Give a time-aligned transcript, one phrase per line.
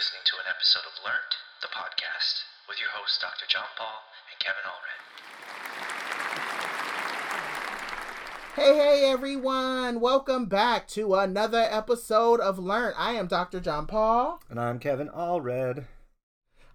[0.00, 3.44] listening to an episode of Learned, the podcast, with your hosts Dr.
[3.50, 4.00] John Paul
[4.32, 5.00] and Kevin Allred.
[8.56, 10.00] Hey, hey, everyone.
[10.00, 12.94] Welcome back to another episode of Learn.
[12.96, 13.60] I am Dr.
[13.60, 14.40] John Paul.
[14.48, 15.84] And I'm Kevin Allred.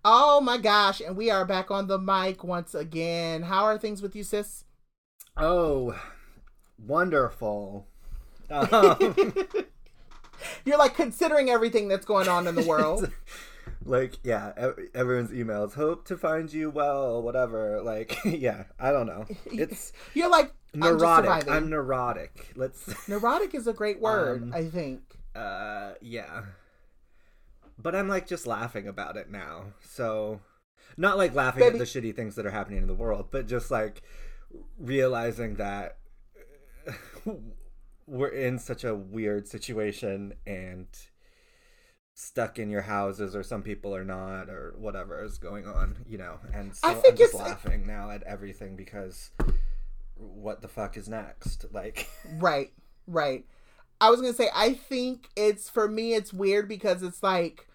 [0.04, 1.02] Oh my gosh.
[1.02, 3.42] And we are back on the mic once again.
[3.42, 4.66] How are things with you, sis?
[5.36, 6.00] Oh,
[6.78, 7.88] wonderful.
[8.52, 9.16] Um,
[10.66, 13.12] You're like considering everything that's going on in the world.
[13.85, 14.53] like, yeah,
[14.93, 15.73] everyone's emails.
[15.73, 17.81] Hope to find you well, whatever.
[17.81, 19.26] Like, yeah, I don't know.
[19.45, 21.48] It's You're like I'm neurotic.
[21.49, 22.52] I'm neurotic.
[22.55, 25.02] Let's, Neurotic is a great word, Um, I think.
[25.35, 26.43] uh, yeah.
[27.77, 29.73] But I'm like just laughing about it now.
[29.81, 30.40] So,
[30.98, 33.48] not like laughing Baby- at the shitty things that are happening in the world, but
[33.48, 34.02] just like
[34.79, 35.98] realizing that
[38.08, 40.88] we're in such a weird situation and
[42.13, 46.18] stuck in your houses or some people are not or whatever is going on you
[46.18, 49.32] know and so I think am just it's- uh, laughing now at everything because
[50.16, 52.07] what the fuck is next like
[52.38, 52.71] Right,
[53.07, 53.46] right.
[53.99, 56.13] I was gonna say, I think it's for me.
[56.16, 57.66] It's weird because it's like,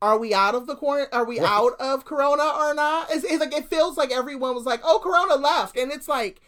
[0.00, 1.06] are we out of the corner?
[1.12, 1.48] Are we Right.
[1.50, 3.10] out of Corona or not?
[3.10, 6.40] It's, it's like it feels like everyone was like, oh, Corona left, and it's like,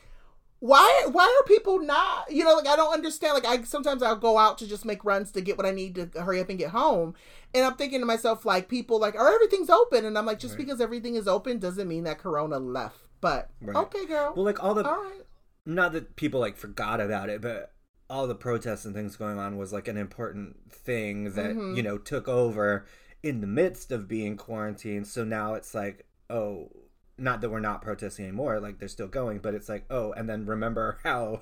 [0.60, 1.06] why?
[1.12, 2.30] Why are people not?
[2.30, 3.34] You know, like I don't understand.
[3.34, 5.94] Like I sometimes I'll go out to just make runs to get what I need
[5.96, 7.14] to hurry up and get home,
[7.54, 10.54] and I'm thinking to myself like, people like, oh, everything's open, and I'm like, just
[10.54, 10.64] Right.
[10.66, 12.98] because everything is open doesn't mean that Corona left.
[13.20, 13.76] But Right.
[13.76, 14.32] okay, girl.
[14.34, 15.22] well like all the all right.
[15.64, 17.72] not that people like forgot about it, but
[18.08, 21.76] all the protests and things going on was like an important thing that Mhm.
[21.76, 22.86] you know took over
[23.22, 25.06] in the midst of being quarantined.
[25.08, 26.70] So now it's like, oh,
[27.18, 30.28] not that we're not protesting anymore, like they're still going, but it's like, oh, and
[30.28, 31.40] then remember how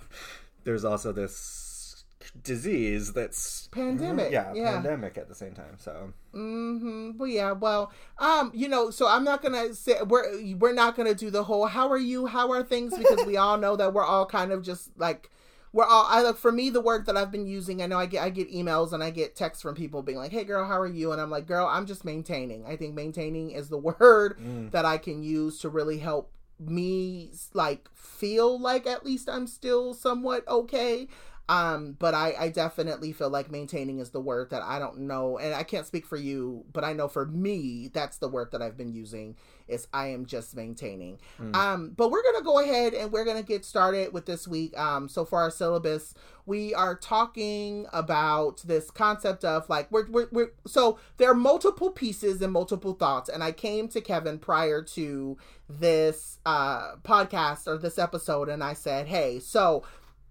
[0.64, 2.04] there's also this
[2.42, 4.72] disease that's Pandemic, yeah, yeah.
[4.72, 5.76] pandemic at the same time.
[5.78, 7.12] So Mm-hmm.
[7.16, 7.52] Well, yeah.
[7.52, 11.44] Well, um, you know, so I'm not gonna say we're we're not gonna do the
[11.44, 12.26] whole "How are you?
[12.26, 15.30] How are things?" because we all know that we're all kind of just like
[15.74, 16.06] we're all.
[16.08, 17.82] I look for me the word that I've been using.
[17.82, 20.30] I know I get I get emails and I get texts from people being like,
[20.30, 23.50] "Hey, girl, how are you?" And I'm like, "Girl, I'm just maintaining." I think maintaining
[23.50, 26.30] is the word mm, that I can use to really help
[26.60, 31.08] me like feel like at least I'm still somewhat okay.
[31.48, 35.36] Um, but I, I definitely feel like maintaining is the word that I don't know,
[35.36, 38.62] and I can't speak for you, but I know for me that's the word that
[38.62, 39.36] I've been using
[39.68, 41.18] is I am just maintaining.
[41.38, 41.54] Mm.
[41.54, 44.78] Um, but we're gonna go ahead and we're gonna get started with this week.
[44.78, 46.14] Um, so for our syllabus,
[46.46, 51.90] we are talking about this concept of like we're, we're, we're so there are multiple
[51.90, 55.36] pieces and multiple thoughts, and I came to Kevin prior to
[55.68, 59.82] this uh podcast or this episode, and I said, hey, so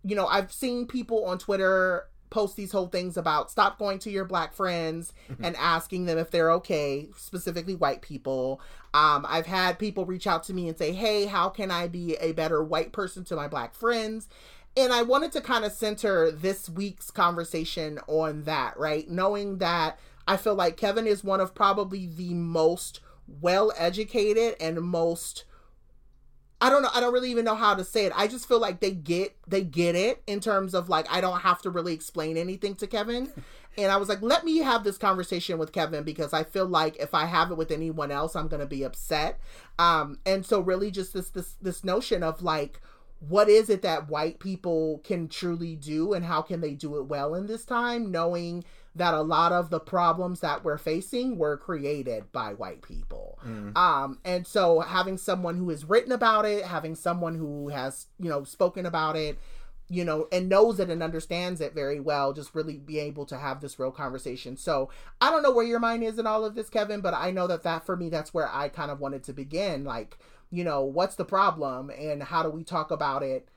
[0.04, 4.10] you know, I've seen people on Twitter post these whole things about stop going to
[4.10, 8.60] your black friends and asking them if they're okay, specifically white people.
[8.96, 12.16] Um, I've had people reach out to me and say, hey, how can I be
[12.16, 14.28] a better white person to my black friends?
[14.76, 19.08] And I wanted to kind of center this week's conversation on that, right?
[19.08, 24.82] Knowing that I feel like Kevin is one of probably the most well educated and
[24.82, 25.46] most
[26.64, 26.90] I don't know.
[26.94, 28.14] I don't really even know how to say it.
[28.16, 31.42] I just feel like they get they get it in terms of like I don't
[31.42, 33.30] have to really explain anything to Kevin.
[33.76, 36.96] And I was like, let me have this conversation with Kevin because I feel like
[36.98, 39.40] if I have it with anyone else, I'm gonna be upset.
[39.80, 42.80] Um, and so really just this this this notion of like
[43.28, 47.08] what is it that white people can truly do and how can they do it
[47.08, 48.64] well in this time knowing
[48.96, 53.76] that a lot of the problems that we're facing were created by white people mm.
[53.76, 58.30] um and so having someone who has written about it having someone who has you
[58.30, 59.38] know spoken about it
[59.90, 63.38] you know and knows it and understands it very well just really be able to
[63.38, 64.90] have this real conversation so
[65.20, 67.48] i don't know where your mind is in all of this kevin but i know
[67.48, 70.18] that that for me that's where i kind of wanted to begin like
[70.52, 73.50] you know what's the problem and how do we talk about it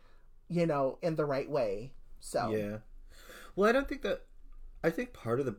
[0.48, 1.92] you know in the right way
[2.26, 2.78] so Yeah.
[3.54, 4.22] Well, I don't think that.
[4.82, 5.56] I think part of the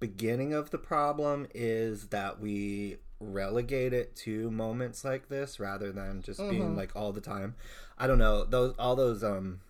[0.00, 6.22] beginning of the problem is that we relegate it to moments like this rather than
[6.22, 6.76] just being Mhm.
[6.76, 7.56] like all the time.
[7.98, 9.60] I don't know those all those um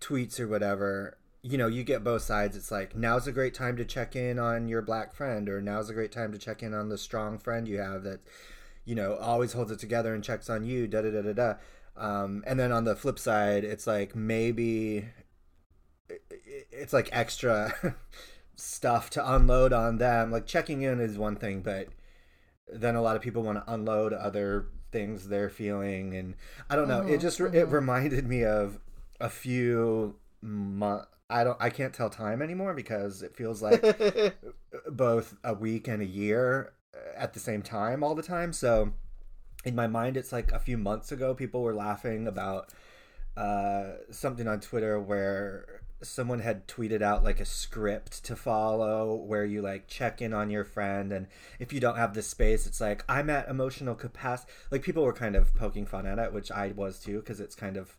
[0.00, 1.16] tweets or whatever.
[1.42, 2.56] You know, you get both sides.
[2.56, 5.88] It's like now's a great time to check in on your black friend, or now's
[5.88, 8.20] a great time to check in on the strong friend you have that
[8.84, 10.88] you know always holds it together and checks on you.
[10.88, 11.54] Da da da da da.
[11.96, 15.08] Um, and then on the flip side, it's like maybe
[16.78, 17.96] it's like extra
[18.56, 20.30] stuff to unload on them.
[20.30, 21.88] Like checking in is one thing, but
[22.72, 26.34] then a lot of people want to unload other things they're feeling, and
[26.70, 27.00] I don't know.
[27.02, 27.70] It Mhm, just it mhm.
[27.70, 28.80] reminded me of
[29.20, 33.88] a few mo- I don't I can't tell time anymore because it feels like
[34.90, 36.72] both a week and a year
[37.16, 38.52] at the same time all the time.
[38.52, 38.92] So
[39.64, 42.72] in my mind it's like a few months ago people were laughing about
[43.36, 49.44] uh, something on Twitter where someone had tweeted out like a script to follow where
[49.44, 51.26] you like check in on your friend and
[51.58, 54.50] if you don't have the space it's like i'm at emotional capacity.
[54.70, 57.56] Like people were kind of poking fun at it which i was too because it's
[57.56, 57.96] kind of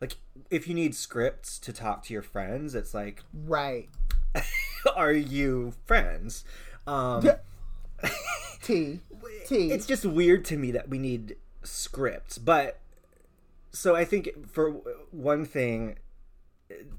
[0.00, 0.16] like
[0.50, 3.88] if you need scripts to talk to your friends it's like right.
[4.96, 6.44] Are you friends?
[6.86, 7.28] Um
[8.62, 9.00] t.
[9.46, 9.70] T.
[9.72, 12.78] It's just weird to me that we need scripts but
[13.72, 14.70] so i think for
[15.10, 15.98] one thing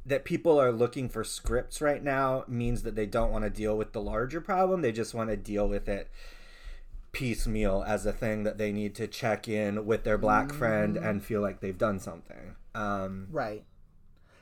[0.05, 3.77] that people are looking for scripts right now means that they don't want to deal
[3.77, 4.81] with the larger problem.
[4.81, 6.09] They just want to deal with it
[7.11, 10.55] piecemeal as a thing that they need to check in with their black mm.
[10.55, 12.55] friend and feel like they've done something.
[12.73, 13.63] Um, right.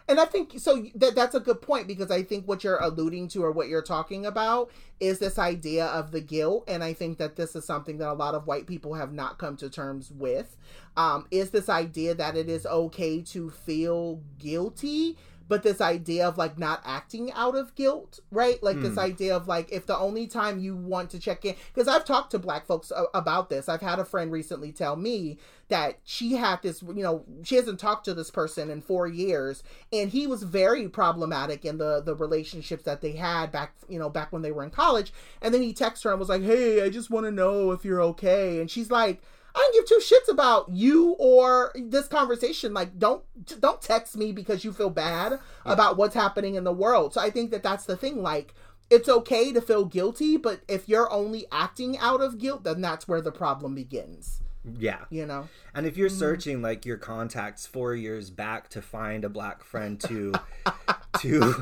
[0.10, 3.28] And I think so that that's a good point because I think what you're alluding
[3.30, 7.20] to or what you're talking about is this idea of the guilt and I think
[7.20, 10.12] that this is something that a lot of white people have not come to terms
[10.12, 10.58] with.
[10.98, 15.16] Um, is this idea that it is okay to feel guilty
[15.50, 18.62] but this idea of like not acting out of guilt, right?
[18.64, 18.84] Like mm.
[18.84, 19.00] this hmm.
[19.00, 22.32] idea of like if the only time you want to check in, because I've talked
[22.32, 23.68] to black folks a- about this.
[23.68, 27.80] I've had a friend recently tell me that she had this, you know, she hasn't
[27.80, 32.16] talked to this person in four years, and he was very problematic in the the
[32.16, 35.12] relationships that they had back, you know, back when they were in college.
[35.42, 37.84] And then he texted her and was like, "Hey, I just want to know if
[37.84, 39.22] you're okay," and she's like
[39.56, 42.74] I don't give two shits about you or this conversation.
[42.74, 43.24] Like, don't
[43.60, 45.72] don't text me because you feel bad yeah.
[45.72, 47.14] about what's happening in the world.
[47.14, 48.22] So I think that that's the thing.
[48.22, 48.54] Like,
[48.90, 53.08] it's okay to feel guilty, but if you're only acting out of guilt, then that's
[53.08, 54.42] where the problem begins.
[54.78, 55.06] Yeah.
[55.10, 55.48] You know?
[55.74, 56.18] And if you're mm-hmm.
[56.18, 60.34] searching like your contacts four years back to find a black friend to
[61.20, 61.62] to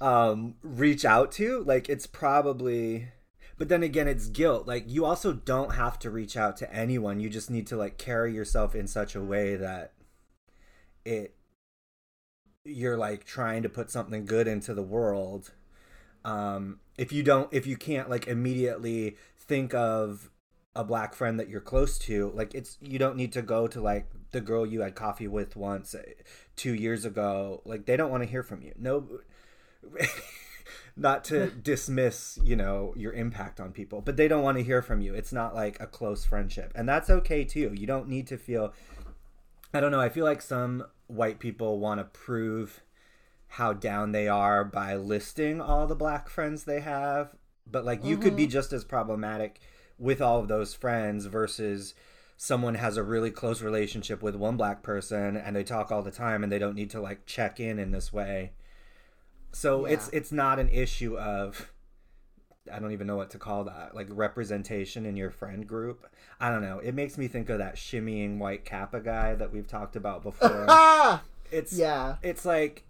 [0.00, 3.08] um reach out to, like it's probably
[3.60, 4.66] but then again it's guilt.
[4.66, 7.20] Like you also don't have to reach out to anyone.
[7.20, 9.92] You just need to like carry yourself in such a way that
[11.04, 11.34] it
[12.64, 15.52] you're like trying to put something good into the world.
[16.24, 20.30] Um if you don't if you can't like immediately think of
[20.74, 23.78] a black friend that you're close to like it's you don't need to go to
[23.78, 26.00] like the girl you had coffee with once uh,
[26.56, 27.60] 2 years ago.
[27.66, 28.72] Like they don't want to hear from you.
[28.78, 29.06] No
[31.00, 34.82] not to dismiss you know your impact on people but they don't want to hear
[34.82, 38.26] from you it's not like a close friendship and that's okay too you don't need
[38.26, 38.72] to feel
[39.74, 42.82] i don't know i feel like some white people want to prove
[43.54, 47.34] how down they are by listing all the black friends they have
[47.66, 48.22] but like you mm-hmm.
[48.22, 48.52] could be mm-hmm.
[48.52, 49.60] just as problematic
[49.98, 51.94] with all of those friends versus
[52.36, 56.10] someone has a really close relationship with one black person and they talk all the
[56.10, 58.52] time and they don't need to like check in in this way
[59.52, 59.94] so yeah.
[59.94, 61.70] it's it's not an issue of
[62.72, 66.06] I don't even know what to call that, like representation in your friend group.
[66.38, 66.78] I don't know.
[66.78, 70.66] It makes me think of that shimmying white kappa guy that we've talked about before.
[71.50, 72.16] it's yeah.
[72.22, 72.84] It's like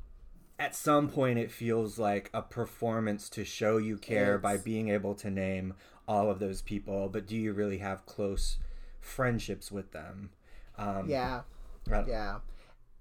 [0.59, 4.43] at some point it feels like a performance to show you care it's...
[4.43, 5.75] by being able to name
[6.07, 8.59] all of those people, but do you really have close
[9.01, 10.31] friendships with them?
[10.77, 11.43] Um, yeah.
[12.07, 12.39] Yeah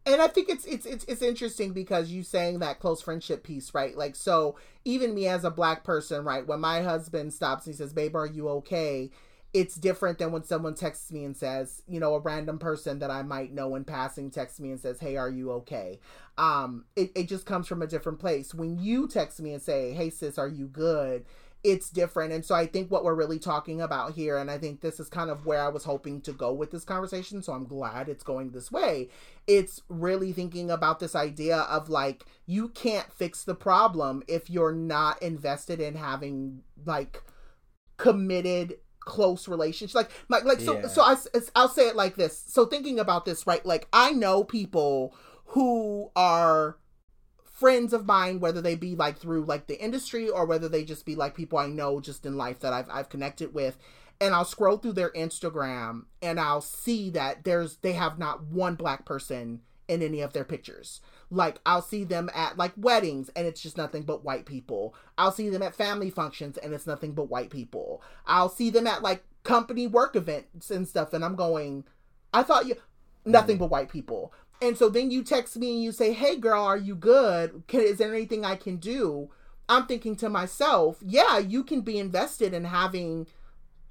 [0.10, 3.74] and I think it's it's it's it's interesting because you saying that close friendship piece,
[3.74, 3.96] right?
[3.96, 7.78] Like so even me as a black person, right, when my husband stops and he
[7.78, 9.12] says, Babe, are you okay?
[9.54, 13.10] It's different than when someone texts me and says, you know, a random person that
[13.10, 16.00] I might know in passing texts me and says, Hey, are you okay?
[16.38, 18.54] Um, it, it just comes from a different place.
[18.54, 21.26] When you text me and say, Hey sis, are you good?
[21.64, 22.32] It's different.
[22.32, 25.10] And so I think what we're really talking about here, and I think this is
[25.10, 27.42] kind of where I was hoping to go with this conversation.
[27.42, 29.10] So I'm glad it's going this way.
[29.46, 34.74] It's really thinking about this idea of like, you can't fix the problem if you're
[34.74, 37.24] not invested in having like
[37.98, 40.88] committed close relationships like like, like so yeah.
[40.88, 41.16] so I,
[41.56, 46.12] i'll say it like this so thinking about this right like i know people who
[46.16, 46.78] are
[47.60, 51.06] friends of mine, whether they be like through like the industry or whether they just
[51.06, 53.78] be like people I know just in life that I've I've connected with.
[54.22, 58.76] And I'll scroll through their Instagram and I'll see that there's they have not one
[58.76, 61.02] black person in any of their pictures.
[61.30, 64.96] Like I'll see them at like weddings and it's just nothing but white people.
[65.18, 68.02] I'll see them at family functions and it's nothing but white people.
[68.26, 71.86] I'll see them at like company work events and stuff and I'm going
[72.34, 72.76] I thought you
[73.26, 73.60] nothing mm.
[73.60, 74.34] but white people.
[74.62, 77.64] And so then you text me and you say, "Hey girl, are you good?
[77.68, 79.30] Can, is there anything I can do?"
[79.68, 83.28] I'm thinking to myself, "Yeah, you can be invested in having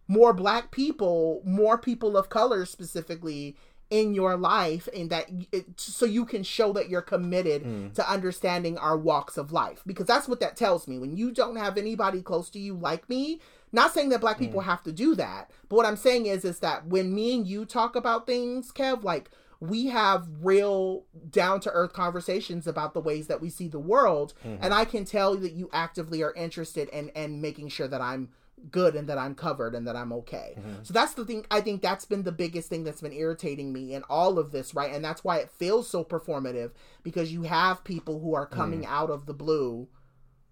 [0.06, 3.56] more black people, more people of color specifically
[3.90, 7.94] in your life and that it, so you can show that you're committed Mm.
[7.94, 11.56] to understanding our walks of life because that's what that tells me when you don't
[11.56, 13.40] have anybody close to you like me
[13.72, 14.40] not saying that black Mm.
[14.40, 17.46] people have to do that but what i'm saying is is that when me and
[17.46, 23.00] you talk about things kev like we have real down to earth conversations about the
[23.00, 24.62] ways that we see the world Mm-hmm.
[24.62, 28.28] and i can tell that you actively are interested in and making sure that i'm
[28.70, 30.82] good and that i'm covered and that i'm okay Mm-hmm.
[30.84, 33.94] so that's the thing i think that's been the biggest thing that's been irritating me
[33.94, 36.70] in all of this right and that's why it feels so performative
[37.02, 39.88] because you have people who are coming out of the blue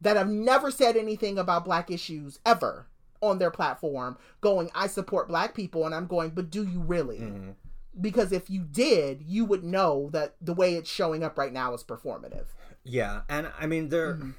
[0.00, 2.86] that have never said anything about black issues ever
[3.22, 7.18] on their platform going i support black people and i'm going but do you really
[7.18, 7.54] Mhm.
[8.00, 11.75] Because if you did you would know that the way it's showing up right now
[11.75, 12.47] is performative
[12.85, 14.31] Yeah, and I mean there Mm-hmm.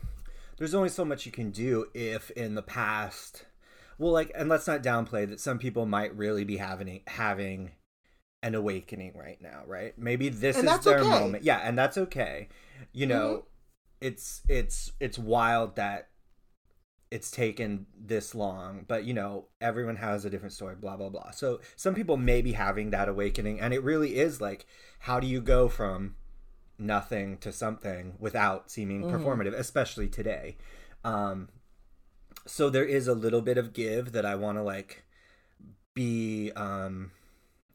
[0.58, 3.46] there's only so much you can do if in the past
[3.98, 7.72] well like and let's not downplay that some people might really be having having
[8.44, 9.98] an awakening right now, right?
[9.98, 11.10] Maybe this And is their okay.
[11.10, 11.22] Mm-hmm.
[11.24, 11.44] moment.
[11.44, 12.50] Yeah, and that's okay.
[12.94, 13.46] You know,
[14.00, 16.10] it's it's it's wild that
[17.10, 21.32] it's taken this long, but you know, everyone has a different story, blah blah blah.
[21.32, 24.66] So some people may be having that awakening and it really is like
[25.00, 26.16] how do you go from
[26.78, 29.16] nothing to something without seeming Mm-hmm.
[29.16, 30.58] performative, especially today.
[31.04, 31.50] Um,
[32.46, 35.04] so there is a little bit of give that I want to like
[35.94, 37.12] be um,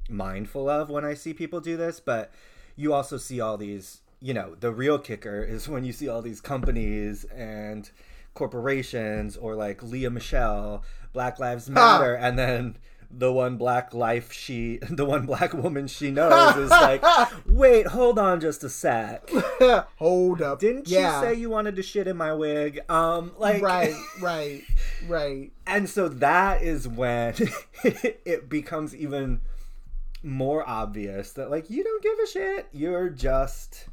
[0.09, 2.33] mindful of when I see people do this, but
[2.77, 4.01] you also see all these.
[4.25, 7.91] You know, the real kicker is when you see all these companies and
[8.35, 12.77] corporations or like Lea Michele, Black Lives Matter, and then
[13.15, 17.05] the one black life she, the one black woman she knows is like,
[17.47, 19.29] wait, hold on just a sec.
[19.97, 22.81] hold up Didn't yeah you say you wanted to shit in my wig?
[22.89, 24.63] Um, like, right right
[25.07, 27.35] right and so that is when
[27.85, 29.41] it becomes even
[30.23, 32.69] more obvious that like you don't give a shit.
[32.73, 33.87] You're just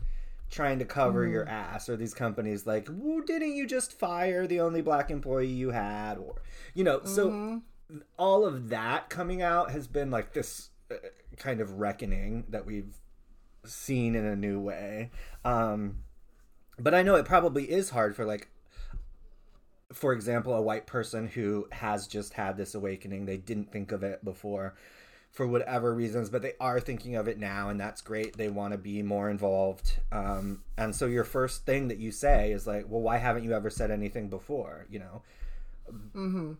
[0.49, 4.59] trying to cover your ass or these companies like well, didn't you just fire the
[4.59, 6.17] only black employee you had?
[6.17, 6.41] Or
[6.73, 7.61] you know so
[8.17, 10.95] all of that coming out has been like this uh,
[11.37, 12.95] kind of reckoning that we've
[13.65, 15.11] seen in a new way.
[15.43, 16.03] Um
[16.79, 18.49] but i know it probably is hard for like
[19.91, 24.03] for example a white person who has just had this awakening they didn't think of
[24.03, 24.75] it before
[25.31, 28.71] for whatever reasons but they are thinking of it now and that's great they want
[28.71, 32.85] to be more involved um and so your first thing that you say is like
[32.89, 35.21] well why haven't you ever said anything before you know
[36.15, 36.53] mm-hmm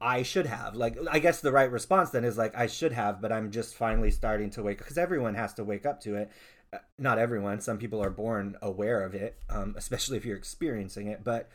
[0.00, 0.74] I should have.
[0.76, 3.74] Like, I guess the right response then is like, I should have, but I'm just
[3.74, 6.30] finally starting to wake because everyone has to wake up to it.
[6.72, 7.60] Uh, Not everyone.
[7.60, 11.22] Some people are born aware of it, um, especially if you're experiencing it.
[11.22, 11.50] But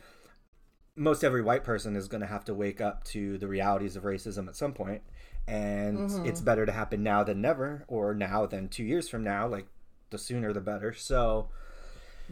[0.94, 4.04] most every white person is going to have to wake up to the realities of
[4.04, 5.02] racism at some point,
[5.48, 6.44] and it's mm-hmm.
[6.44, 9.46] better to happen now than never, or now than two years from now.
[9.46, 9.66] Like,
[10.10, 10.92] the sooner the better.
[10.92, 11.48] So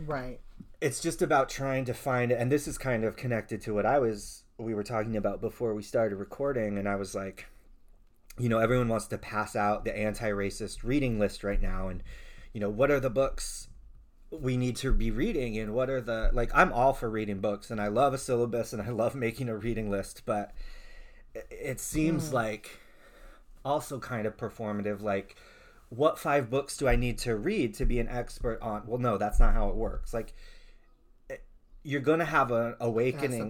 [0.07, 0.41] right
[0.81, 3.99] it's just about trying to find and this is kind of connected to what i
[3.99, 7.47] was we were talking about before we started recording and i was like
[8.39, 12.03] you know everyone wants to pass out the anti-racist reading list right now and
[12.53, 13.69] you know what are the books
[14.31, 17.71] we need to be reading and what are the like i'm all for reading books
[17.71, 20.53] and i love a syllabus and i love making a reading list but
[21.35, 22.33] it- it seems mm.
[22.33, 22.81] like
[23.65, 25.37] also kind of performative like
[25.89, 29.17] what five books do i need to read to be an expert on well no
[29.17, 30.35] that's not how it works like
[31.85, 33.41] you're gonna have an it has to awakening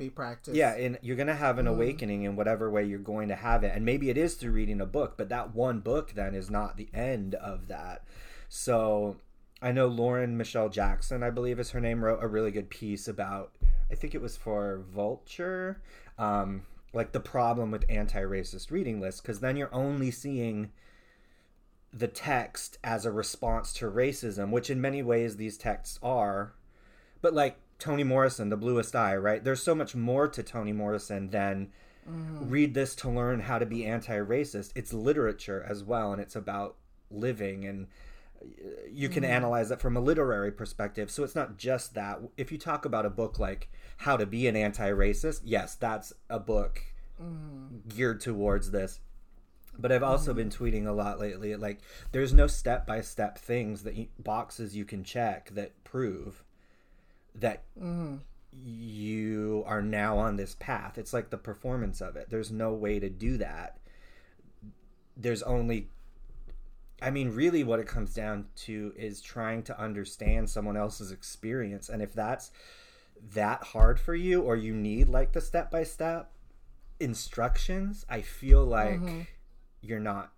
[0.57, 3.73] yeah, and you're gonna have an awakening in whatever way you're going to have it,
[3.75, 6.77] and maybe it is through reading a book, but that one book then is not
[6.77, 8.03] the end of that.
[8.49, 9.17] So
[9.63, 13.07] I know Lauren Michele Jackson, I believe is her name, wrote a really good piece
[13.07, 13.53] about.
[13.91, 15.81] I think it was for Vulture,
[16.19, 16.63] um,
[16.95, 20.71] like the problem with anti-racist reading lists, because then you're only seeing
[21.93, 26.55] the text as a response to racism, which in many ways these texts are.
[27.21, 29.43] But like Toni Morrison, The Bluest Eye, right?
[29.43, 31.71] There's so much more to Toni Morrison than
[32.09, 32.51] mm.
[32.51, 34.73] read this to learn how to be anti-racist.
[34.75, 36.77] It's literature as well, and it's about
[37.11, 37.87] living and
[38.91, 39.33] you can mm-hmm.
[39.33, 41.11] analyze it from a literary perspective.
[41.11, 42.21] So it's not just that.
[42.37, 46.39] If you talk about a book like How to Be an Anti-Racist, yes, that's a
[46.39, 46.83] book
[47.21, 47.89] mm.
[47.89, 49.01] geared towards this.
[49.77, 50.39] But I've also mm-hmm.
[50.39, 51.57] been tweeting a lot lately.
[51.57, 51.81] Like,
[52.13, 56.45] there's no step by step things that you, boxes you can check that prove
[57.35, 58.19] that mm-hmm.
[58.53, 60.97] you are now on this path.
[60.97, 62.31] It's like the performance of it.
[62.31, 63.79] There's no way to do that.
[65.17, 65.89] There's only,
[67.03, 71.89] I mean, really what it comes down to is trying to understand someone else's experience.
[71.89, 72.51] And if that's
[73.35, 76.31] that hard for you, or you need like the step by step
[77.01, 79.03] instructions, I feel like
[79.81, 80.33] you're not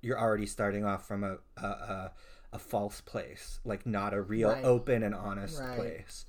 [0.00, 2.12] you're already starting off from a a, a,
[2.54, 4.64] a false place, like not a real Right.
[4.64, 5.74] open and honest Right.
[5.76, 6.26] place.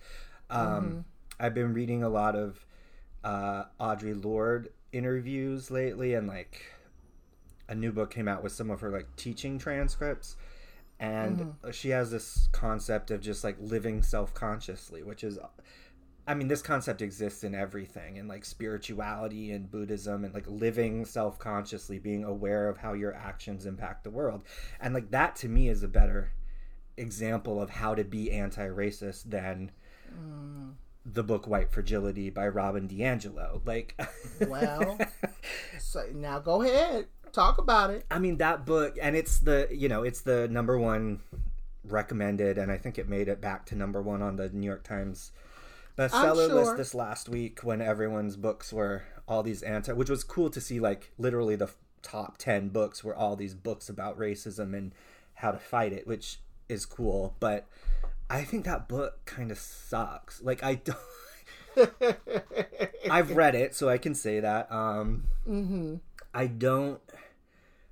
[0.50, 1.03] Um, Mhm.
[1.39, 2.65] I've been reading a lot of
[3.24, 6.62] uh, Audre Lorde interviews lately, and like
[7.69, 10.35] a new book came out with some of her like teaching transcripts,
[10.99, 11.71] and mm-hmm.
[11.71, 15.39] she has this concept of just like living self consciously, which is.
[16.27, 21.05] I mean, this concept exists in everything, in like spirituality and Buddhism, and like living
[21.05, 24.43] self consciously, being aware of how your actions impact the world.
[24.79, 26.31] And like that to me is a better
[26.99, 29.71] example of how to be anti racist than
[30.13, 30.73] mm.
[31.05, 33.65] the book White Fragility by Robin DiAngelo.
[33.65, 33.99] Like,
[34.47, 34.99] Well,
[35.79, 38.05] so now go ahead, talk about it.
[38.12, 41.21] I mean, that book, and it's the, you know, it's the number one
[41.83, 44.83] recommended, and I think it made it back to number one on the New York
[44.83, 45.31] Times
[45.98, 46.55] bestseller sure.
[46.55, 50.62] list this last week when everyone's books were all these anti, which was cool to
[50.62, 51.69] see, like, literally the
[52.01, 54.93] top 10 books were all these books about racism and
[55.36, 57.36] how to fight it, which is cool.
[57.39, 57.67] But
[58.29, 60.41] I think that book kind of sucks.
[60.41, 60.98] Like, I don't.
[63.12, 64.71] I've read it, so I can say that.
[64.71, 65.95] Um, hmm
[66.33, 67.00] I don't.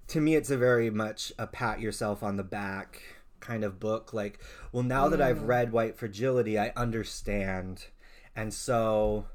[0.10, 3.01] To me, it's a very much a pat yourself on the back
[3.39, 4.13] kind of book.
[4.13, 4.39] Like,
[4.72, 7.86] well, now that I've read White Fragility, I understand,
[8.36, 9.25] and so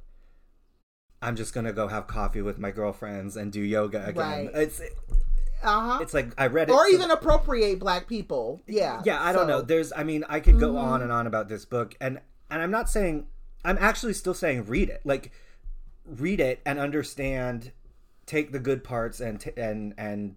[1.21, 4.47] I'm just gonna go have coffee with my girlfriends and do yoga again.
[4.47, 4.50] Right.
[4.54, 4.80] It's
[5.62, 5.99] Uh huh.
[6.00, 8.61] it's like I read it, Or so- even appropriate black people.
[8.66, 9.02] Yeah.
[9.04, 9.49] yeah i don't Mm-hmm.
[9.50, 12.18] know there's i mean i could go on and on about this book and
[12.50, 13.26] and i'm not saying
[13.64, 15.30] i'm actually still saying read it like
[16.04, 17.71] read it and understand
[18.32, 20.36] take the good parts and t- and and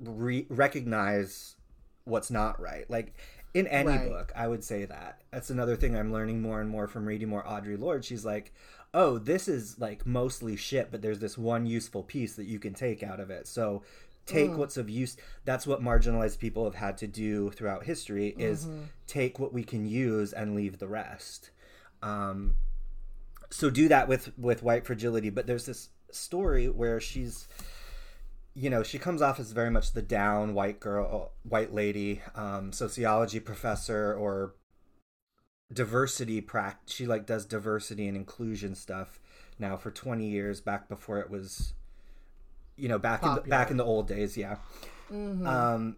[0.00, 1.56] re- recognize
[2.04, 2.88] what's not right.
[2.90, 3.14] Like
[3.54, 4.08] in any Right.
[4.08, 5.20] book i would say that.
[5.30, 8.04] That's another thing i'm learning more and more from reading more audre lorde.
[8.04, 8.52] She's like
[8.94, 12.72] oh this is like mostly shit but there's this one useful piece that you can
[12.74, 13.46] take out of it.
[13.46, 13.82] So
[14.24, 15.16] take what's of use.
[15.44, 18.66] That's what marginalized people have had to do throughout history is
[19.06, 21.50] take what we can use and leave the rest.
[22.02, 22.56] Um,
[23.50, 27.48] so do that with with white fragility but there's this story where she's
[28.54, 32.72] you know she comes off as very much the down white girl white lady um,
[32.72, 34.54] sociology professor or
[35.72, 39.18] diversity prac she like does diversity and inclusion stuff
[39.58, 41.72] now for 20 years back before it was
[42.76, 44.56] you know back in the, back in the old days yeah
[45.10, 45.46] Mhm.
[45.46, 45.96] um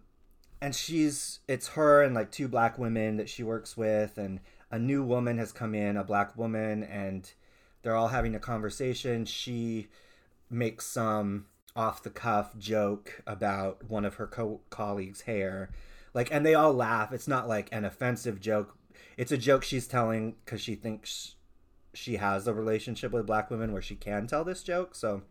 [0.61, 4.39] and she's it's her and like two black women that she works with and
[4.71, 7.33] a new woman has come in a black woman and
[7.81, 9.87] they're all having a conversation she
[10.49, 15.69] makes some off the cuff joke about one of her co- colleagues hair
[16.13, 18.77] like and they all laugh it's not like an offensive joke
[19.17, 21.35] it's a joke she's telling because she thinks
[21.93, 25.21] she has a relationship with black women where she can tell this joke so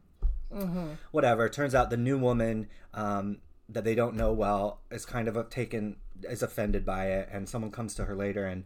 [0.52, 0.98] Mhm.
[1.10, 1.48] whatever.
[1.48, 5.96] Turns out the new woman um, that they don't know well is kind of taken
[6.22, 8.64] is offended by it, and someone comes to her later and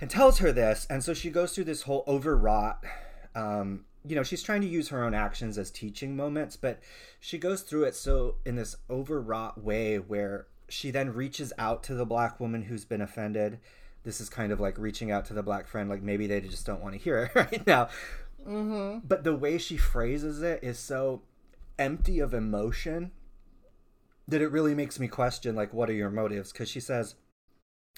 [0.00, 2.82] and tells her this, and so she goes through this whole overwrought.
[3.36, 6.80] Um, you know, she's trying to use her own actions as teaching moments, but
[7.20, 11.94] she goes through it so in this overwrought way where she then reaches out to
[11.94, 13.58] the black woman who's been offended.
[14.04, 16.66] This is kind of like reaching out to the black friend, like maybe they just
[16.66, 17.88] don't want to hear it right now
[18.46, 19.02] Mhm.
[19.04, 21.22] but the way she phrases it is so
[21.80, 23.10] empty of emotion
[24.28, 27.16] that it really makes me question like what are your motives because she says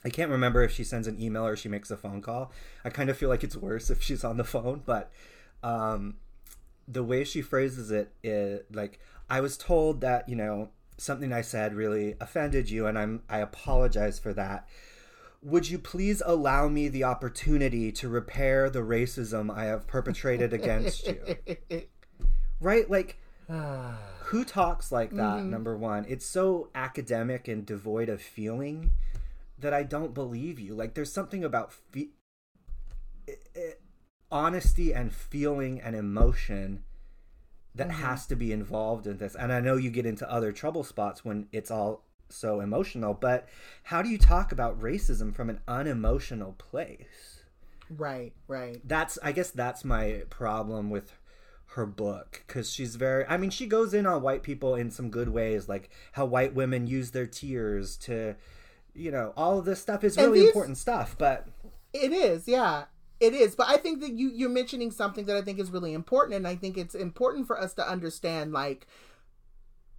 [0.06, 2.50] i can't remember if she sends an email or she makes a phone call
[2.84, 5.10] i kind of feel like it's worse if she's on the phone but
[5.62, 6.16] um
[6.86, 11.40] the way she phrases it is like i was told that you know something i
[11.40, 14.66] said really offended you and i'm i apologize for that
[15.42, 21.06] would you please allow me the opportunity to repair the racism I have perpetrated against
[21.06, 21.36] you?
[22.60, 22.90] Right?
[22.90, 26.04] Like, who talks like that, number one?
[26.08, 28.90] It's so academic and devoid of feeling
[29.60, 30.74] that I don't believe you.
[30.74, 32.08] Like, there's something about fe-
[34.30, 36.82] honesty and feeling and emotion
[37.74, 38.02] that mm-hmm.
[38.02, 39.34] has to be involved in this.
[39.34, 43.48] And I know you get into other trouble spots when it's all so emotional, but
[43.84, 47.42] how do you talk about racism from an unemotional place?
[47.90, 48.32] Right.
[48.46, 48.80] Right.
[48.86, 51.12] That's I guess that's my problem with
[51.72, 55.10] her book cuz she's very I mean she goes in on white people in some
[55.10, 58.36] good ways like how white women use their tears to
[58.94, 61.46] you know, all of this stuff is really these- important stuff, but
[61.92, 62.84] It is, yeah.
[63.20, 63.56] It is.
[63.56, 66.46] But I think that you you're mentioning something that I think is really important and
[66.46, 68.86] I think it's important for us to understand like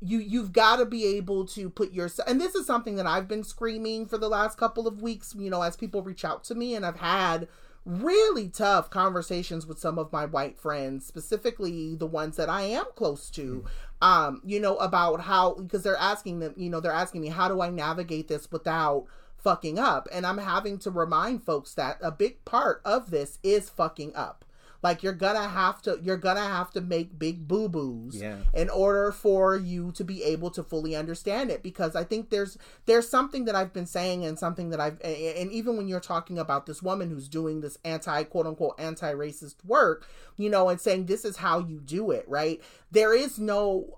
[0.02, 3.28] you you've got to be able to put yourself and this is something that I've
[3.28, 6.56] been screaming for the last couple of weeks, you know, as people reach out to
[6.56, 7.50] me and I've had
[7.86, 12.86] really tough conversations with some of my white friends, specifically the ones that I am
[12.96, 13.66] close to.
[14.02, 17.50] Um, you know, about how because they're asking them, you know, they're asking me how
[17.50, 19.08] do I navigate this without
[19.42, 20.08] fucking up?
[20.12, 24.46] And I'm having to remind folks that a big part of this is fucking up.
[24.82, 28.38] Like you're gonna have to you're gonna have to make big boo boos Yeah.
[28.54, 32.58] in order for you to be able to fully understand it because I think there's
[32.86, 36.00] there's something that I've been saying and something that I've and and even when you're
[36.00, 40.70] talking about this woman who's doing this anti quote unquote anti racist work, you know,
[40.70, 42.62] and saying this is how you do it, right?
[42.90, 43.98] There is no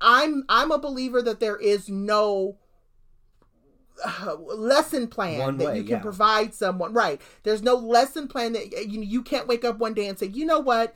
[0.00, 2.58] I'm I'm a believer that there is no
[4.04, 6.00] uh, lesson plan One that way, you can yeah.
[6.00, 10.06] provide someone right there's no lesson plan that you you can't wake up one day
[10.06, 10.94] and say you know what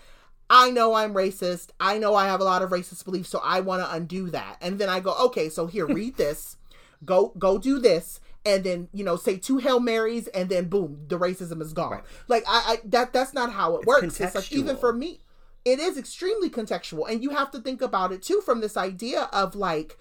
[0.48, 1.70] I know I'm racist.
[1.80, 4.58] I know I have a lot of racist beliefs, so I want to undo that.
[4.60, 6.56] And then I go, okay, so here, read this.
[7.04, 8.20] Go go do this.
[8.44, 11.90] And then, you know, say two Hail Marys and then boom, the racism is gone.
[11.90, 12.04] Right.
[12.28, 14.20] Like I, I that that's not how it works.
[14.20, 15.20] It's like even for me,
[15.64, 17.10] it is extremely contextual.
[17.10, 19.98] And you have to think about it too from this idea of like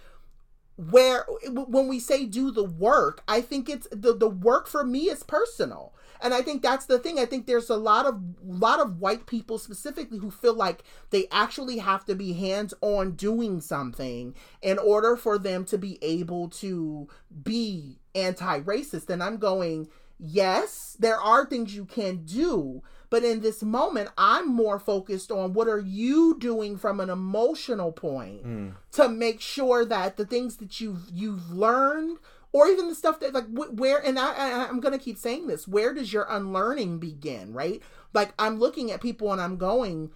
[0.77, 5.09] where when we say do the work i think it's the the work for me
[5.09, 5.93] is personal.
[6.21, 7.19] And i think that's the thing.
[7.19, 11.27] I think there's a lot of lot of white people specifically who feel like they
[11.31, 16.49] actually have to be hands on doing something in order for them to be able
[16.49, 17.07] to
[17.43, 19.09] be anti-racist.
[19.09, 24.47] And i'm going yes there are things you can do but in this moment i'm
[24.47, 28.69] more focused on what are you doing from an emotional point hmm.
[28.91, 32.17] to make sure that the things that you've you've learned
[32.51, 35.47] or even the stuff that like wh- where and I, I i'm gonna keep saying
[35.47, 37.81] this where does your unlearning begin right?
[38.13, 40.11] Like i'm looking at people and i'm going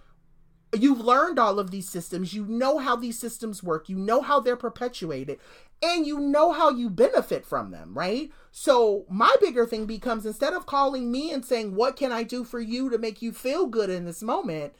[0.78, 2.34] you've learned all of these systems.
[2.34, 3.88] You know how these systems work.
[3.88, 5.38] You know how they're perpetuated.
[5.82, 10.52] And you know how you benefit from them right so my bigger thing becomes instead
[10.52, 13.66] of calling me and saying what can i do for you to make you feel
[13.66, 14.72] good in this moment?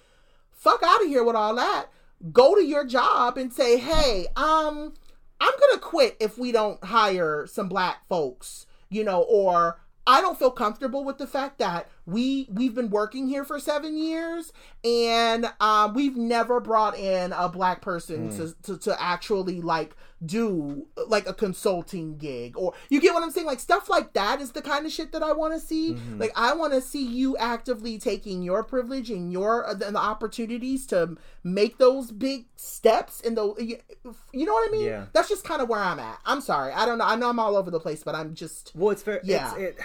[0.50, 1.86] Fuck out of here with all that.
[2.32, 4.92] Go to your job and say hey um
[5.40, 10.38] i'm gonna quit if we don't hire some black folks you know or i don't
[10.38, 14.52] feel comfortable with the fact that we we've been working here for seven years
[14.84, 18.36] and um we've never brought in a black person hmm.
[18.36, 23.30] to, to to actually like do like a consulting gig or you get what i'm
[23.30, 23.46] saying?
[23.46, 26.18] Like stuff like that is the kind of shit that i want to see mm-hmm.
[26.18, 30.00] like i want to see you actively taking your privilege and your uh, and the
[30.00, 33.78] opportunities to make those big steps in the you
[34.32, 34.84] you know what i mean?
[34.84, 35.06] Yeah.
[35.12, 36.18] that's just kind of where i'm at.
[36.26, 36.72] I'm sorry.
[36.72, 37.06] I don't know.
[37.06, 39.54] I know i'm all over the place but i'm just Well, it's very Yeah.
[39.56, 39.84] It's, it,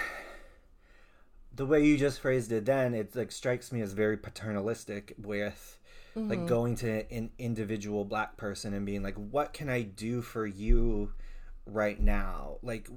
[1.55, 5.79] the way you just phrased it, then it like strikes me as very paternalistic with
[6.17, 6.29] Mm-hmm.
[6.29, 10.45] like going to an individual black person and being like, "What can I do for
[10.45, 11.11] you
[11.65, 12.87] right now?" Like,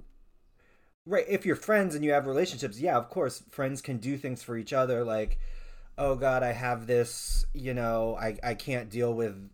[1.04, 1.24] right?
[1.28, 4.56] If you're friends and you have relationships, yeah, of course, friends can do things for
[4.56, 5.02] each other.
[5.02, 5.40] Like,
[5.96, 7.44] oh God, I have this.
[7.52, 9.50] You know, I I can't deal with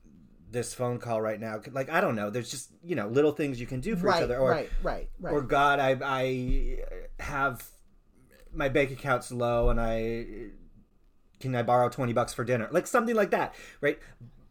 [0.51, 1.63] this phone call right now.
[1.73, 2.29] Like, I don't know.
[2.29, 4.39] There's just you know little things you can do for right each other.
[4.39, 6.81] Or right right right or God, I I
[7.19, 7.67] have
[8.55, 10.27] my bank account's low and I
[11.41, 13.99] can I borrow twenty bucks for dinner, like something like that, right?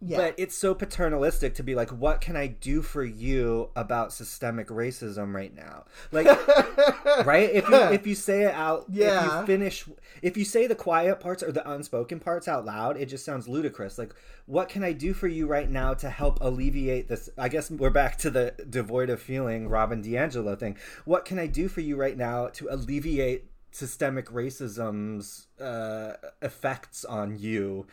[0.05, 0.17] Yeah.
[0.17, 4.67] But it's so paternalistic to be like, what can I do for you about systemic
[4.67, 5.85] racism right now?
[6.11, 6.27] Like,
[7.25, 7.49] right?
[7.49, 9.39] If you if you say it out, if Yeah.
[9.39, 9.85] you finish,
[10.21, 13.47] if you say the quiet parts or the unspoken parts out loud, it just sounds
[13.47, 13.97] ludicrous.
[13.97, 14.13] Like,
[14.45, 17.29] what can I do for you right now to help alleviate this?
[17.37, 20.77] I guess we're back to the devoid of feeling Robin DiAngelo thing.
[21.05, 27.37] What can I do for you right now to alleviate systemic racism's uh, effects on
[27.37, 27.85] you?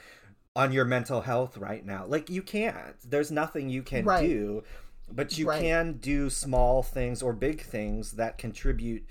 [0.56, 2.76] on your mental health right now like you can't
[3.08, 4.26] there's nothing you can Right.
[4.26, 4.64] do
[5.08, 5.62] but you Right.
[5.62, 9.06] can do small things or big things that contribute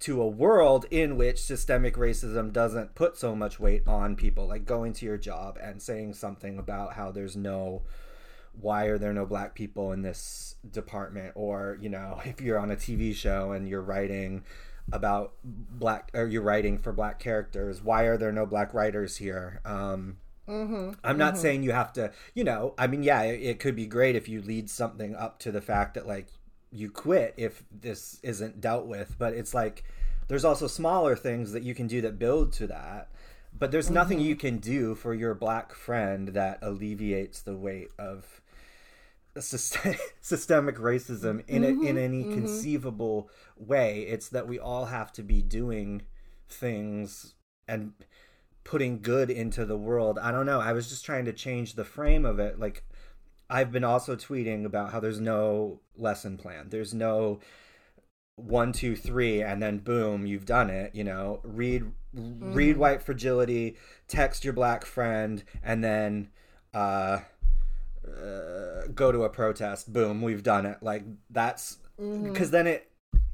[0.00, 4.64] to a world in which systemic racism doesn't put so much weight on people like
[4.66, 7.82] going to your job and saying something about how there's no
[8.52, 12.72] why are there no black people in this department or you know if you're on
[12.72, 14.42] a TV show and you're writing
[14.92, 19.60] about black or you're writing for black characters why are there no black writers here
[19.64, 20.16] um
[20.48, 20.92] mm-hmm.
[21.02, 23.86] I'm not saying you have to, you know, I mean, yeah, it, it could be
[23.86, 26.28] great if you lead something up to the fact that, like,
[26.70, 29.84] you quit if this isn't dealt with, but it's like
[30.28, 33.08] there's also smaller things that you can do that build to that.
[33.58, 38.42] But there's nothing you can do for your black friend that alleviates the weight of
[40.20, 42.34] systemic racism in a, in mm-hmm, any mm-hmm.
[42.34, 44.02] conceivable way.
[44.02, 46.02] It's that we all have to be doing
[46.48, 47.34] things
[47.68, 47.92] and
[48.64, 50.18] putting good into the world.
[50.18, 50.60] I don't know.
[50.60, 52.58] I was just trying to change the frame of it.
[52.58, 52.84] Like
[53.48, 56.68] I've been also tweeting about how there's no lesson plan.
[56.70, 57.40] There's no
[58.36, 60.94] one, two, three, and then boom, you've done it.
[60.94, 62.80] You know, read read mm-hmm.
[62.80, 63.76] white fragility,
[64.08, 66.28] text your black friend, and then
[66.74, 67.20] uh,
[68.08, 69.92] uh, go to a protest.
[69.92, 70.82] Boom, we've done it.
[70.82, 72.90] Like that's because then it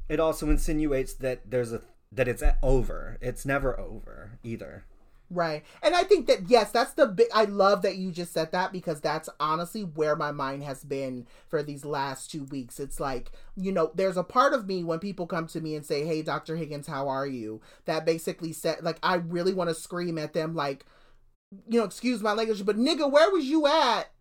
[0.09, 1.81] it also insinuates that there's a
[2.11, 3.17] that it's over.
[3.21, 4.85] It's never over either.
[5.29, 5.63] Right.
[5.81, 8.71] And I think that yes, that's the big I love that you just said that
[8.71, 12.79] because that's honestly where my mind has been for these last 2 weeks.
[12.79, 15.85] It's like, you know, there's a part of me when people come to me and
[15.85, 16.55] say, "Hey, Dr.
[16.55, 20.55] Higgins, how are you?" that basically said like I really want to scream at them
[20.55, 20.85] like,
[21.67, 24.12] you know, excuse my language, but nigga, where was you at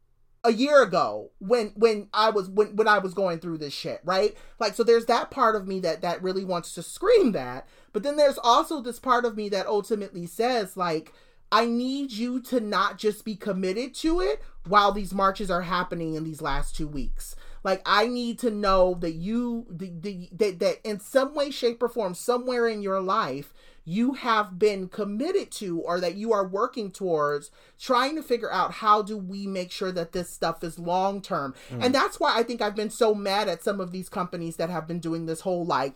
[0.44, 4.00] a year ago when when I was when when I was going through this shit,
[4.04, 4.36] right?
[4.58, 8.02] Like so there's that part of me that that really wants to scream that, but
[8.02, 11.12] then there's also this part of me that ultimately says like
[11.52, 16.14] I need you to not just be committed to it while these marches are happening
[16.14, 17.36] in these last 2 weeks.
[17.62, 21.82] Like I need to know that you the, the that, that in some way shape
[21.82, 26.46] or form somewhere in your life you have been committed to or that you are
[26.46, 30.78] working towards trying to figure out how do we make sure that this stuff is
[30.78, 31.54] long term.
[31.70, 31.86] Mm.
[31.86, 34.70] And that's why I think I've been so mad at some of these companies that
[34.70, 35.94] have been doing this whole like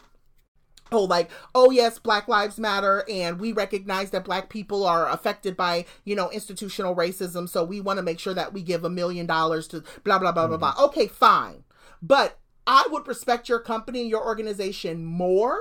[0.92, 5.57] oh like oh yes black lives matter and we recognize that black people are affected
[5.57, 8.90] by you know institutional racism so we want to make sure that we give a
[8.90, 11.64] million dollars to blah blah blah blah blah okay fine
[12.01, 15.59] but i would respect your company and your organization more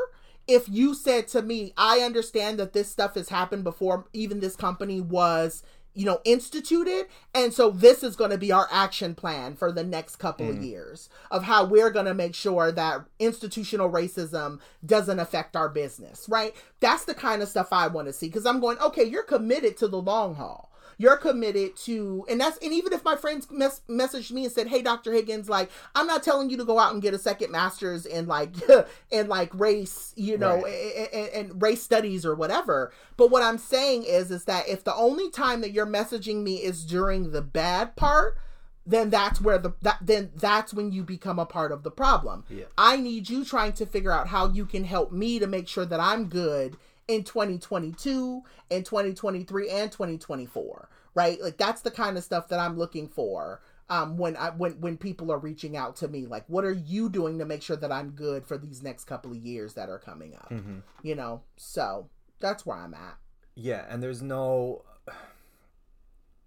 [0.48, 4.56] if you said to me, I understand that this stuff has happened before even this
[4.56, 7.08] company was, you know, instituted.
[7.34, 10.50] And so this is going to be our action plan for the next couple mm.
[10.58, 15.70] of years of how we're going to make sure that institutional racism doesn't affect our
[15.70, 16.56] business, right?
[16.80, 19.78] That's the kind of stuff I want to see because I'm going, okay, you're committed
[19.78, 23.82] to the long haul you're committed to and that's and even if my friends mes-
[23.90, 26.94] messaged me and said hey dr higgins like i'm not telling you to go out
[26.94, 28.54] and get a second master's in like
[29.12, 31.10] in like race you know right.
[31.14, 34.96] and, and race studies or whatever but what i'm saying is is that if the
[34.96, 38.38] only time that you're messaging me is during the bad part
[38.86, 42.44] then that's where the that then that's when you become a part of the problem.
[42.50, 42.66] Yeah.
[42.78, 45.86] I need you trying to figure out how you can help me to make sure
[45.86, 51.42] that I'm good in 2022 and 2023 and 2024 right?
[51.42, 54.98] Like that's the kind of stuff that i'm looking for um when i when when
[54.98, 57.92] people are reaching out to me like what are you doing to make sure that
[57.92, 60.50] i'm good for these next couple of years that are coming up?
[60.50, 60.80] Mm-hmm.
[61.04, 63.18] you know so that's where i'm at.
[63.56, 64.84] Yeah and there's no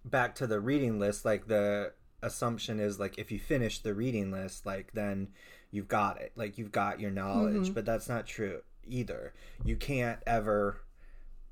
[0.05, 1.93] back to the reading list like the
[2.23, 5.29] assumption is like if you finish the reading list like then
[5.71, 6.33] you've got it.
[6.35, 7.73] Like you've got your knowledge mm-hmm.
[7.73, 9.33] but that's not true either.
[9.65, 10.81] You can't ever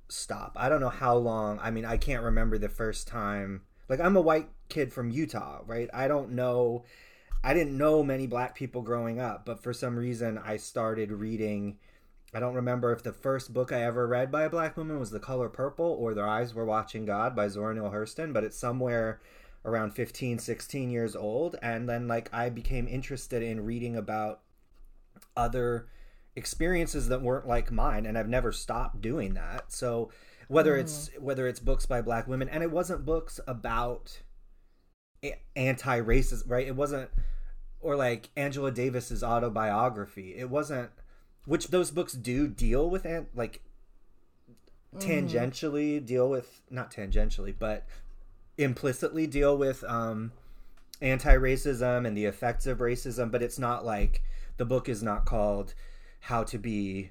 [0.09, 0.53] stop.
[0.57, 1.59] I don't know how long.
[1.61, 3.63] I mean, I can't remember the first time.
[3.89, 5.89] Like, I'm a white kid from Utah, right?
[5.93, 6.85] I don't know.
[7.45, 11.79] I didn't know many black people growing up, but for some reason, I started reading.
[12.35, 15.11] I don't remember if the first book I ever read by a black woman was
[15.11, 18.59] The Color Purple or Their Eyes Were Watching God by Zora Neale Hurston, but it's
[18.59, 19.21] somewhere
[19.65, 21.57] around 15, 16 years old.
[21.63, 24.41] And then, like, I became interested in reading about
[25.37, 25.89] other
[26.37, 29.73] experiences that weren't like mine and I've never stopped doing that.
[29.73, 30.11] So
[30.49, 30.81] whether mm.
[30.81, 34.21] it's whether it's books by black women and it wasn't books about
[35.57, 36.67] anti-racist, right?
[36.67, 37.11] It wasn't
[37.81, 40.37] or like Angela Davis's autobiography.
[40.37, 40.91] It wasn't
[41.47, 43.63] which those books do deal with and like
[44.95, 45.01] mm.
[45.01, 47.87] tangentially deal with not tangentially, but
[48.59, 50.33] implicitly deal with um
[51.01, 54.23] anti-racism and the effects of racism, but it's not like
[54.57, 55.75] the book is not called
[56.27, 57.11] how to be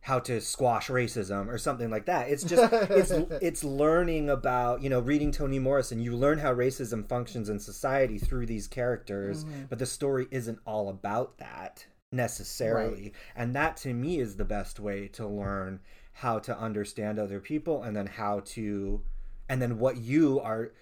[0.00, 2.30] how to squash racism or something like that.
[2.30, 3.10] It's just it's
[3.42, 8.18] it's learning about, you know, reading Toni Morrison, you learn how racism functions in society
[8.18, 9.64] through these characters, mm-hmm.
[9.68, 13.02] but the story isn't all about that necessarily.
[13.02, 13.12] Right.
[13.36, 15.80] And that to me is the best way to learn
[16.14, 19.02] how to understand other people and then how to
[19.50, 20.72] and then what you are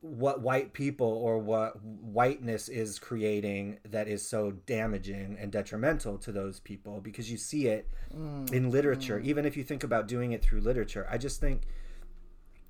[0.00, 6.30] what white people or what whiteness is creating that is so damaging and detrimental to
[6.30, 9.24] those people because you see it mm, in literature mm.
[9.24, 11.62] even if you think about doing it through literature i just think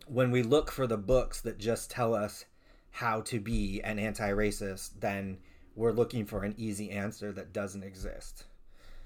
[0.06, 2.46] when we look for the books that just tell us
[2.92, 5.36] how to be an anti-racist then
[5.74, 8.46] we're looking for an easy answer that doesn't exist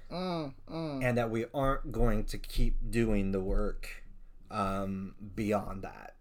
[0.09, 1.03] mm, mm.
[1.03, 4.01] and that we aren't going to keep doing the work
[4.49, 6.15] um, beyond that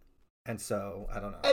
[0.47, 1.53] and so i don't know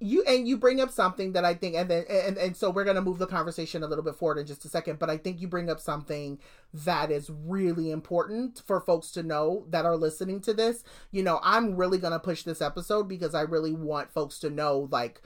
[0.00, 2.84] you and you bring up something that I think and then and, and so we're
[2.84, 5.40] gonna move the conversation a little bit forward in just a second, but I think
[5.40, 6.38] you bring up something
[6.72, 10.82] that is really important for folks to know that are listening to this.
[11.10, 14.88] You know, I'm really gonna push this episode because I really want folks to know
[14.90, 15.20] like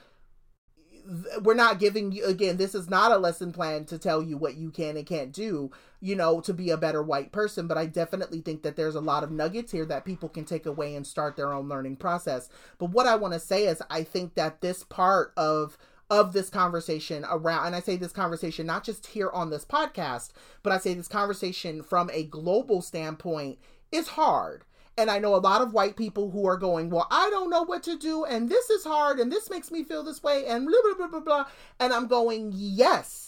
[1.41, 4.55] we're not giving you again this is not a lesson plan to tell you what
[4.55, 5.69] you can and can't do
[6.05, 9.01] you know to be a better white person but i definitely think that there's a
[9.01, 12.47] lot of nuggets here that people can take away and start their own learning process
[12.77, 15.77] but what i want to say is i think that this part of
[16.09, 20.29] of this conversation around and i say this conversation not just here on this podcast
[20.61, 23.57] but i say this conversation from a global standpoint
[23.91, 24.63] is hard
[24.97, 27.63] and I know a lot of white people who are going, Well, I don't know
[27.63, 30.65] what to do, and this is hard, and this makes me feel this way, and
[30.65, 31.45] blah, blah, blah, blah, blah.
[31.81, 33.24] And I'm going, Yes,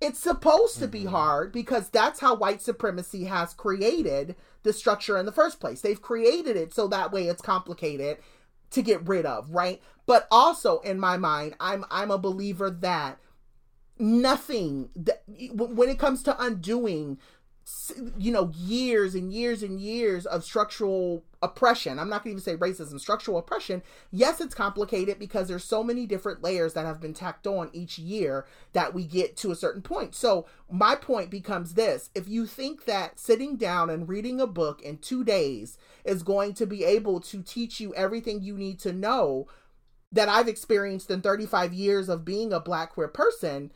[0.00, 1.08] it's supposed to be mm-hmm.
[1.08, 5.80] hard because that's how white supremacy has created the structure in the first place.
[5.80, 8.18] They've created it so that way it's complicated
[8.70, 9.82] to get rid of, right?
[10.06, 13.18] But also in my mind, I'm I'm a believer that
[13.98, 17.18] nothing that when it comes to undoing
[18.18, 21.98] you know years and years and years of structural oppression.
[21.98, 23.82] I'm not going to even say racism structural oppression.
[24.10, 27.98] Yes it's complicated because there's so many different layers that have been tacked on each
[27.98, 30.14] year that we get to a certain point.
[30.14, 32.10] So my point becomes this.
[32.14, 36.54] If you think that sitting down and reading a book in two days is going
[36.54, 39.46] to be able to teach you everything you need to know
[40.12, 43.70] that i've experienced in 35 years of being a black queer person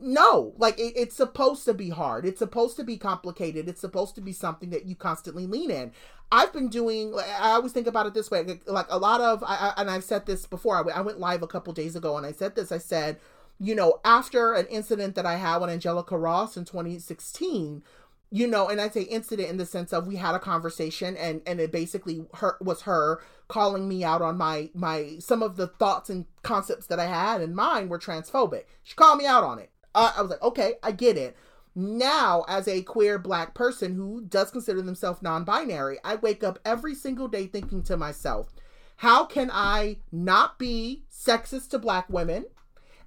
[0.00, 2.24] no like it, it's supposed to be hard.
[2.24, 3.68] It's supposed to be complicated.
[3.68, 5.92] It's supposed to be something that you constantly lean in.
[6.30, 9.72] I've been doing i always think about it this way like a lot of I,
[9.76, 12.54] and i've said this before I, went live a couple days ago and i said
[12.54, 12.70] this.
[12.70, 13.18] I said
[13.58, 17.82] you know after an incident that i had with angelica ross in 2016
[18.30, 21.40] you know and i say incident in the sense of we had a conversation and
[21.46, 25.66] and it basically her was her calling me out on my my some of the
[25.66, 28.64] thoughts and concepts that i had in mind were transphobic.
[28.82, 31.36] She called me out on it I was like, okay, I get it.
[31.74, 36.58] Now, as a queer black person who does consider themselves non binary, I wake up
[36.64, 38.52] every single day thinking to myself,
[38.96, 42.46] how can I not be sexist to black women?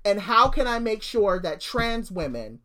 [0.05, 2.59] And how can I make sure that trans women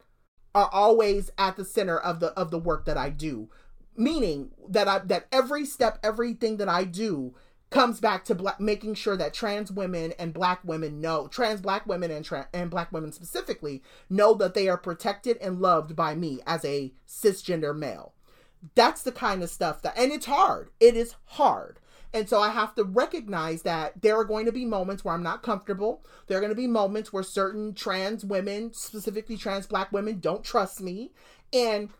[0.54, 3.50] are always at the center of the of the work that I do?
[3.96, 7.34] Meaning that I that every step, everything that I do
[7.70, 11.86] comes back to black, making sure that trans women and black women know trans black
[11.86, 16.14] women and tra- and black women specifically know that they are protected and loved by
[16.14, 18.12] me as a cisgender male
[18.74, 21.78] that's the kind of stuff that and it's hard it is hard
[22.16, 25.22] and so I have to recognize that there are going to be moments where I'm
[25.22, 26.02] not comfortable.
[26.26, 30.42] There are going to be moments where certain trans women, specifically trans black women, don't
[30.42, 31.12] trust me.
[31.52, 31.90] And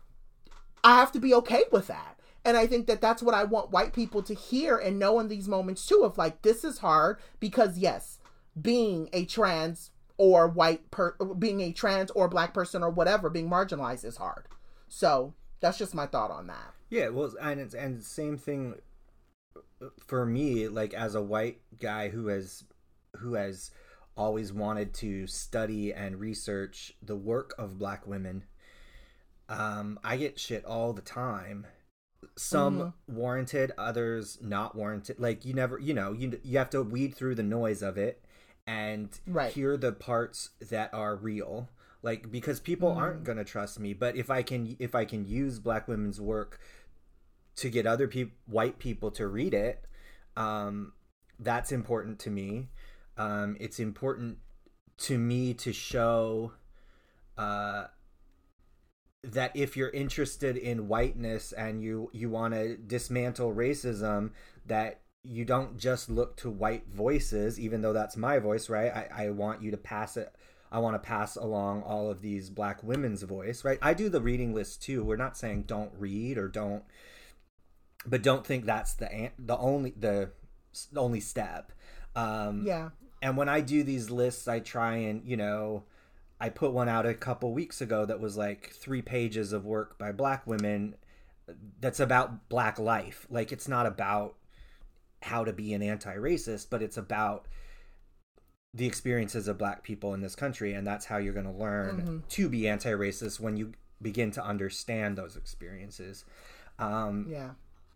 [0.83, 2.16] I have to be okay with that.
[2.47, 5.27] And I think that that's what I want white people to hear and know in
[5.27, 8.19] these moments too of like, this is hard because, yes,
[8.59, 13.49] being a trans or white, per- being a trans or black person or whatever, being
[13.49, 14.45] marginalized is hard.
[14.87, 16.73] So that's just my thought on that.
[16.89, 18.75] Yeah, well, and it's, and same thing
[19.97, 22.63] for me, like as a white guy who has
[23.17, 23.71] who has
[24.15, 28.45] always wanted to study and research the work of black women.
[29.49, 31.67] Um, I get shit all the time
[32.35, 33.15] some mm-hmm.
[33.15, 37.35] warranted others not warranted like you never you know you you have to weed through
[37.35, 38.23] the noise of it
[38.65, 39.53] and right.
[39.53, 41.69] hear the parts that are real
[42.01, 42.99] like because people mm-hmm.
[42.99, 46.19] aren't going to trust me but if i can if i can use black women's
[46.19, 46.59] work
[47.55, 49.85] to get other people white people to read it
[50.35, 50.93] um
[51.39, 52.67] that's important to me
[53.17, 54.37] um it's important
[54.97, 56.51] to me to show
[57.37, 57.85] uh
[59.31, 64.31] that if you're interested in whiteness and you you want to dismantle racism
[64.65, 68.91] that you don't just look to white voices even though that's my voice right?
[68.93, 70.33] I, I want you to pass it
[70.71, 73.79] i want to pass along all of these black women's voice right?
[73.81, 75.03] I do the reading list too.
[75.03, 76.83] We're not saying don't read or don't
[78.05, 80.31] but don't think that's the the only the,
[80.91, 81.73] the only step.
[82.15, 82.89] Um yeah.
[83.21, 85.83] and when i do these lists i try and you know
[86.39, 89.97] I put one out a couple weeks ago that was like three pages of work
[89.97, 90.95] by black women
[91.79, 93.25] that's about black life.
[93.29, 94.35] Like it's not about
[95.23, 97.47] how to be an anti-racist, but it's about
[98.73, 101.97] the experiences of black people in this country and that's how you're going to learn
[101.97, 102.17] mm-hmm.
[102.29, 103.71] to be anti-racist when you
[104.01, 106.25] begin to understand those experiences.
[106.77, 107.51] Um, yeah.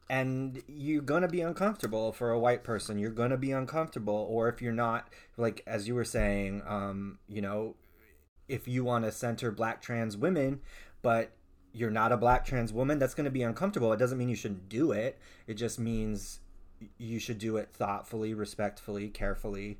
[0.10, 2.98] And you're going to be uncomfortable for a white person.
[2.98, 4.28] You're going to be uncomfortable.
[4.30, 7.76] Or if you're not, like, as you were saying, um, you know,
[8.52, 10.60] if you want to center black trans women,
[11.02, 11.32] but
[11.74, 13.94] you're not a black trans woman, that's going to be uncomfortable.
[13.94, 15.18] It doesn't mean you shouldn't do it.
[15.48, 16.42] It just means
[16.98, 19.80] you should do it thoughtfully, respectfully, carefully.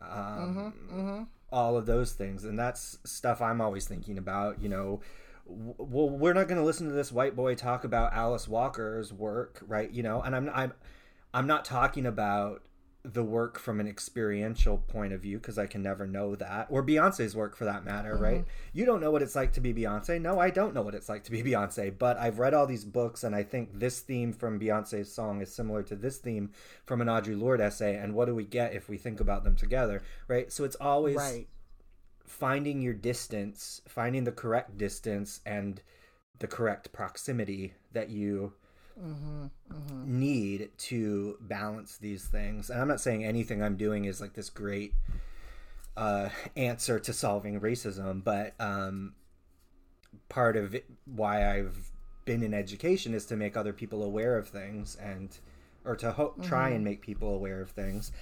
[0.00, 1.22] Um, mm-hmm, mm-hmm.
[1.52, 2.44] All of those things.
[2.44, 4.60] And that's stuff I'm always thinking about.
[4.60, 5.00] You know,
[5.46, 9.62] well, we're not going to listen to this white boy talk about Alice Walker's work,
[9.66, 9.90] right?
[9.90, 10.72] You know, and I'm, I'm,
[11.32, 12.62] I'm not talking about
[13.12, 16.84] the work from an experiential point of view because I can never know that, or
[16.84, 18.22] Beyonce's work for that matter, mm-hmm.
[18.22, 18.44] right?
[18.72, 20.20] You don't know what it's like to be Beyonce.
[20.20, 22.84] No, I don't know what it's like to be Beyonce, but I've read all these
[22.84, 26.50] books, and I think this theme from Beyonce's song is similar to this theme
[26.84, 27.96] from an Audre Lorde essay.
[27.96, 30.52] And what do we get if we think about them together, right?
[30.52, 31.48] So it's always right.
[32.26, 35.80] finding your distance, finding the correct distance, and
[36.40, 38.52] the correct proximity that you
[39.00, 40.20] mm-hmm, mm-hmm.
[40.20, 42.70] need to balance these things.
[42.70, 44.92] And I'm not saying anything I'm doing is like this great
[45.96, 49.14] uh, answer to solving racism, but um,
[50.28, 51.90] part of it, why I've
[52.24, 55.36] been in education is to make other people aware of things and
[55.84, 56.42] or to ho- mm-hmm.
[56.42, 58.12] try and make people aware of things.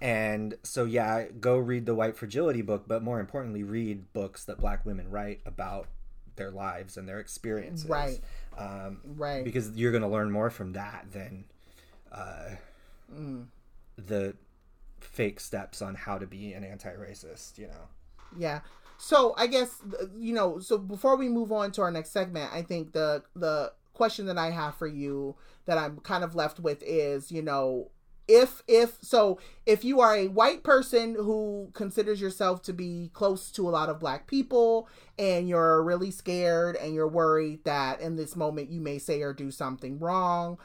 [0.00, 4.58] And so, yeah, go read the White Fragility book, but more importantly, read books that
[4.58, 5.86] Black women write about
[6.34, 7.88] their lives and their experiences.
[7.88, 8.20] Right.
[8.56, 9.44] Um, right.
[9.44, 11.44] Because you're going to learn more from that than
[12.10, 12.50] uh,
[13.12, 13.46] mm.
[13.96, 14.34] the
[15.00, 17.58] fake steps on how to be an anti-racist.
[17.58, 17.88] You know.
[18.36, 18.60] Yeah.
[18.98, 19.80] So I guess
[20.16, 20.58] you know.
[20.58, 24.38] So before we move on to our next segment, I think the the question that
[24.38, 25.36] I have for you
[25.66, 27.90] that I'm kind of left with is, you know,
[28.28, 33.50] if if so if you are a white person who considers yourself to be close
[33.50, 38.16] to a lot of black people and you're really scared and you're worried that in
[38.16, 40.56] this moment you may say or do something wrong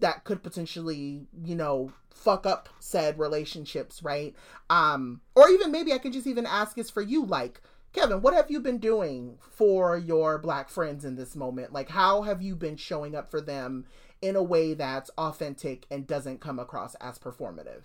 [0.00, 4.34] that could potentially you know fuck up said relationships right
[4.70, 7.60] um or even maybe i could just even ask is for you like
[7.92, 11.74] Kevin, what have you been doing for your black friends in this moment?
[11.74, 13.84] Like, how have you been showing up for them
[14.22, 17.82] in a way that's authentic and doesn't come across as performative?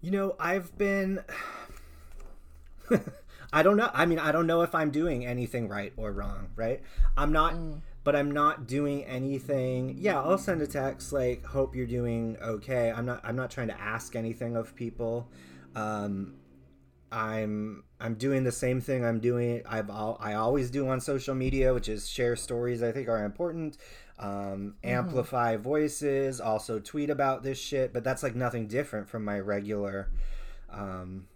[0.00, 1.24] You know, I've been.
[3.52, 3.90] I don't know.
[3.92, 6.80] I mean, I don't know if I'm doing anything right or wrong, right?
[7.16, 7.80] I'm not, mm.
[8.02, 9.96] but I'm not doing anything.
[9.98, 13.20] Yeah, I'll send a text like, "Hope you're doing okay." I'm not.
[13.24, 15.28] I'm not trying to ask anything of people.
[15.74, 16.34] Um,
[17.12, 19.62] I'm I'm doing the same thing I'm doing.
[19.68, 22.82] I've all, I always do on social media, which is share stories.
[22.82, 23.76] I think are important
[24.22, 24.88] um, mm-hmm.
[24.88, 27.92] amplify voices, also tweet about this shit.
[27.92, 30.08] But that's like nothing different from my regular.
[30.70, 31.26] Um,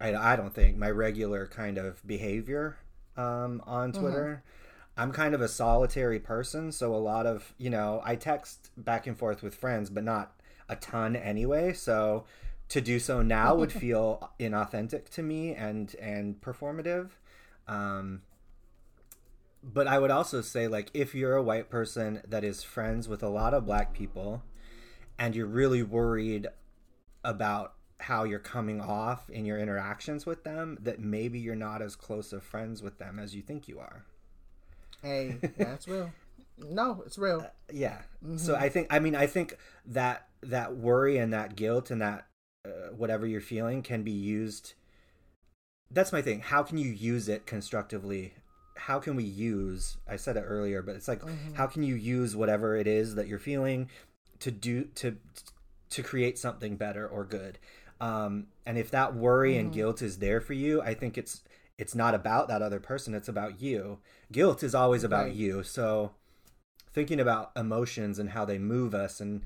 [0.00, 2.76] I, I don't think my regular kind of behavior
[3.16, 4.00] um, on mm-hmm.
[4.00, 4.42] Twitter.
[4.42, 5.00] Mm-hmm.
[5.00, 9.06] I'm kind of a solitary person, so a lot of you know I text back
[9.06, 10.32] and forth with friends, but not
[10.68, 11.72] a ton anyway.
[11.72, 12.24] So
[12.68, 17.10] to do so now would feel inauthentic to me and and performative.
[17.68, 18.22] Um,
[19.62, 23.22] but I would also say like if you're a white person that is friends with
[23.22, 24.42] a lot of black people
[25.18, 26.48] and you're really worried
[27.22, 31.94] about how you're coming off in your interactions with them that maybe you're not as
[31.94, 34.04] close of friends with them as you think you are.
[35.02, 36.10] Hey, that's real.
[36.62, 37.40] No, it's real.
[37.40, 38.02] Uh, yeah.
[38.22, 38.36] Mm-hmm.
[38.36, 39.56] So I think I mean I think
[39.86, 42.26] that that worry and that guilt and that
[42.66, 44.74] uh, whatever you're feeling can be used
[45.90, 46.40] that's my thing.
[46.40, 48.34] How can you use it constructively
[48.86, 51.54] how can we use i said it earlier but it's like mm-hmm.
[51.54, 53.88] how can you use whatever it is that you're feeling
[54.38, 55.16] to do to
[55.90, 57.58] to create something better or good
[58.00, 59.66] um and if that worry mm-hmm.
[59.66, 61.42] and guilt is there for you i think it's
[61.78, 63.98] it's not about that other person it's about you
[64.32, 65.34] guilt is always about right.
[65.34, 66.12] you so
[66.92, 69.42] thinking about emotions and how they move us and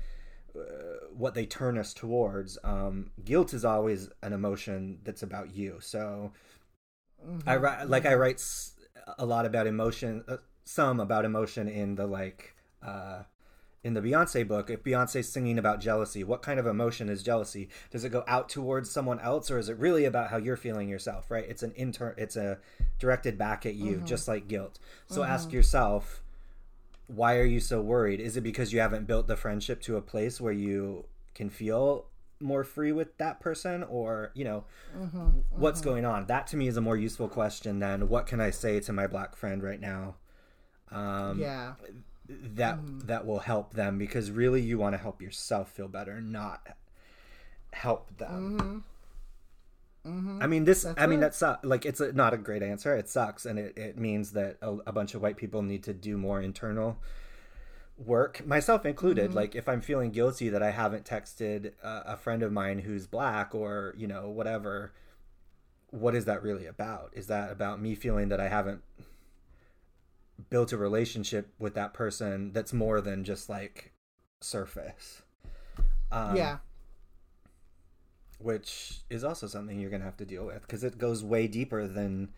[0.57, 5.77] uh, what they turn us towards um guilt is always an emotion that's about you
[5.81, 6.31] so
[7.25, 7.49] mm-hmm.
[7.49, 8.21] i write like i mm-hmm.
[8.21, 8.39] write
[9.17, 13.23] a lot about emotion, uh, some about emotion in the like uh,
[13.83, 14.69] in the Beyonce book.
[14.69, 17.69] If Beyonce's singing about jealousy, what kind of emotion is jealousy?
[17.91, 20.89] Does it go out towards someone else, or is it really about how you're feeling
[20.89, 21.29] yourself?
[21.29, 21.45] Right?
[21.47, 22.15] It's an inter.
[22.17, 22.59] It's a
[22.99, 24.05] directed back at you, mm-hmm.
[24.05, 24.79] just like guilt.
[25.07, 25.31] So mm-hmm.
[25.31, 26.21] ask yourself.
[27.07, 28.19] Why are you so worried?
[28.19, 32.07] Is it because you haven't built the friendship to a place where you can feel
[32.39, 34.65] more free with that person or you know
[34.95, 35.39] mm-hmm, mm-hmm.
[35.51, 38.49] what's going on that to me is a more useful question than what can i
[38.49, 40.15] say to my black friend right now
[40.91, 41.73] um yeah
[42.27, 42.99] that mm-hmm.
[43.07, 46.75] that will help them because really you want to help yourself feel better not
[47.71, 48.77] help them mm-hmm.
[50.05, 50.39] Mm-hmm.
[50.41, 50.83] I mean, this.
[50.83, 52.95] That's I mean, that's like it's a, not a great answer.
[52.95, 55.93] It sucks, and it, it means that a, a bunch of white people need to
[55.93, 56.99] do more internal
[57.97, 59.37] work myself included mm-hmm.
[59.37, 63.07] like if i'm feeling guilty that i haven't texted a, a friend of mine who's
[63.07, 64.91] black or you know whatever
[65.95, 67.11] what is that really about?
[67.13, 68.81] Is that about me feeling that i haven't
[70.49, 73.93] built a relationship with that person that's more than just like
[74.41, 75.21] surface?
[76.11, 76.57] Um, yeah.
[78.37, 81.87] which is also something you're gonna have to deal with because it goes way deeper
[81.87, 82.29] than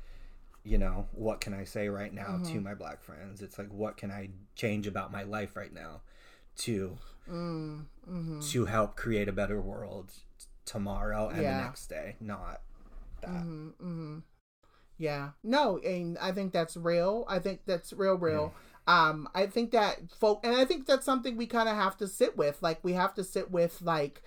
[0.67, 2.53] you know, what can I say right now mm-hmm.
[2.53, 3.41] to my black friends?
[3.41, 6.01] It's like, what can I change about my life right now
[6.57, 6.97] to
[7.29, 8.39] mm-hmm.
[8.39, 10.11] to help create a better world
[10.65, 11.57] tomorrow and Yeah.
[11.57, 12.61] the next day, not
[13.21, 13.29] that.
[13.29, 14.19] hmm hmm
[14.97, 15.29] Yeah.
[15.43, 17.25] No, and I think that's real.
[17.29, 18.53] I think that's real, real.
[18.87, 22.07] Um, I think that folk, and I think that's something we kind of have to
[22.07, 22.61] sit with.
[22.61, 24.23] Like, we have to sit with, like,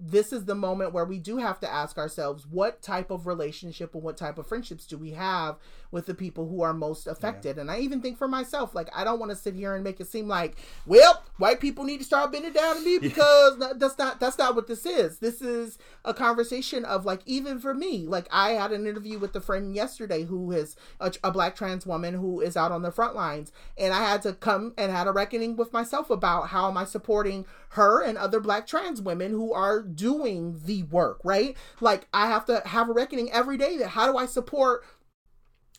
[0.00, 3.94] this is the moment where we do have to ask ourselves what type of relationship
[3.94, 5.56] and what type of friendships do we have
[5.90, 7.58] with the people who are most affected?
[7.58, 10.00] And i even think for myself like i don't want to sit here and make
[10.00, 13.74] it seem like well white people need to start bending down to me because no,
[13.74, 15.18] that's not that's not what this is.
[15.18, 19.34] This is a conversation of like even for me like i had an interview with
[19.36, 22.90] a friend yesterday who is a, a black trans woman who is out on the
[22.90, 26.68] front lines and i had to come and had a reckoning with myself about how
[26.68, 31.56] am i supporting her and other black trans women who are doing the work right
[31.80, 34.84] like i have to have a reckoning every day that how do i support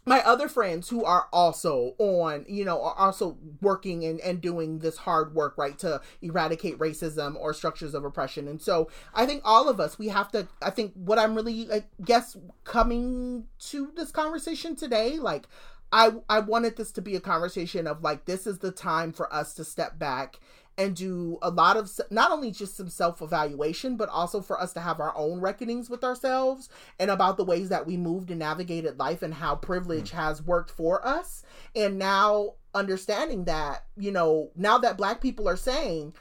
[0.10, 4.80] my other friends who are also on, you know, are also working and, and doing
[4.80, 8.48] this hard work, right, to eradicate racism or structures of oppression.
[8.48, 11.72] And so I think all of us, we have to, I think what I'm really,
[11.72, 15.48] I guess, coming to this conversation today, like,
[15.92, 19.32] I, I wanted this to be a conversation of like, this is the time for
[19.34, 20.40] us to step back
[20.80, 24.72] and do a lot of not only just some self evaluation, but also for us
[24.74, 28.40] to have our own reckonings with ourselves and about the ways that we moved and
[28.40, 31.44] navigated life and how privilege has worked for us.
[31.76, 36.14] And now understanding that, you know, now that black people are saying,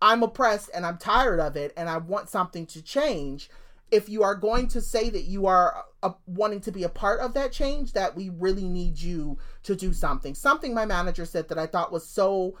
[0.00, 3.50] I'm oppressed and I'm tired of it and I want something to change.
[3.90, 7.20] If you are going to say that you are uh, wanting to be a part
[7.20, 10.34] of that change, that we really need you to do something.
[10.34, 12.56] Something my manager said that I thought was so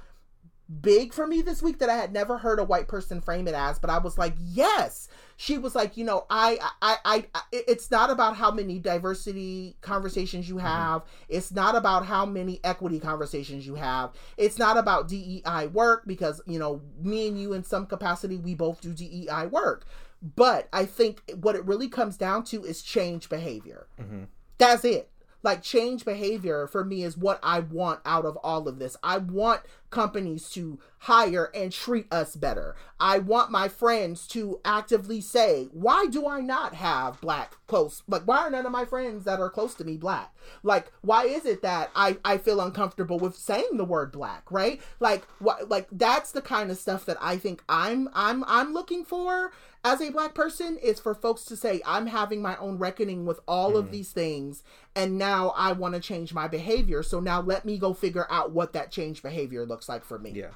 [0.68, 3.54] big for me this week that I had never heard a white person frame it
[3.54, 5.08] as, but I was like, yes.
[5.36, 9.76] She was like, you know, I, I, I, I it's not about how many diversity
[9.80, 10.66] conversations you mm-hmm.
[10.66, 11.02] have.
[11.28, 14.12] It's not about how many equity conversations you have.
[14.36, 18.54] It's not about DEI work because, you know, me and you in some capacity, we
[18.54, 19.86] both do DEI work.
[20.20, 23.86] But I think what it really comes down to is change behavior.
[24.00, 24.24] Mm-hmm.
[24.58, 25.10] That's it.
[25.42, 28.96] Like change behavior for me is what I want out of all of this.
[29.02, 29.60] I want
[29.90, 32.74] companies to hire and treat us better.
[33.00, 38.02] I want my friends to actively say, why do I not have black close?
[38.08, 40.34] Like, why are none of my friends that are close to me black?
[40.62, 44.80] Like, why is it that I, I feel uncomfortable with saying the word black, right?
[44.98, 49.04] Like, what, like that's the kind of stuff that I think I'm, I'm, I'm looking
[49.04, 49.52] for
[49.84, 53.40] as a black person is for folks to say, I'm having my own reckoning with
[53.46, 53.92] all of hmm.
[53.92, 54.64] these things,
[54.96, 57.02] and now I want to change my behavior.
[57.02, 60.32] So now let me go figure out what that change behavior looks like for me.
[60.32, 60.50] Yeah.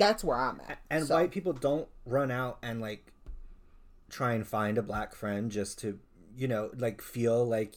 [0.00, 0.78] That's where I'm at.
[0.90, 3.12] And So- white people don't run out and like
[4.08, 6.00] try and find a black friend just to,
[6.36, 7.76] you know, like feel like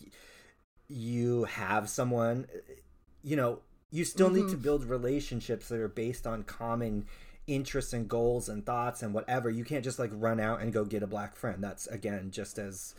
[0.87, 2.47] you have someone,
[3.21, 3.59] you know,
[3.91, 4.51] you still need Mm-hmm.
[4.51, 7.05] to build relationships that are based on common
[7.45, 9.49] interests and goals and thoughts and whatever.
[9.49, 11.63] You can't just like run out and go get a black friend.
[11.63, 12.95] That's again just as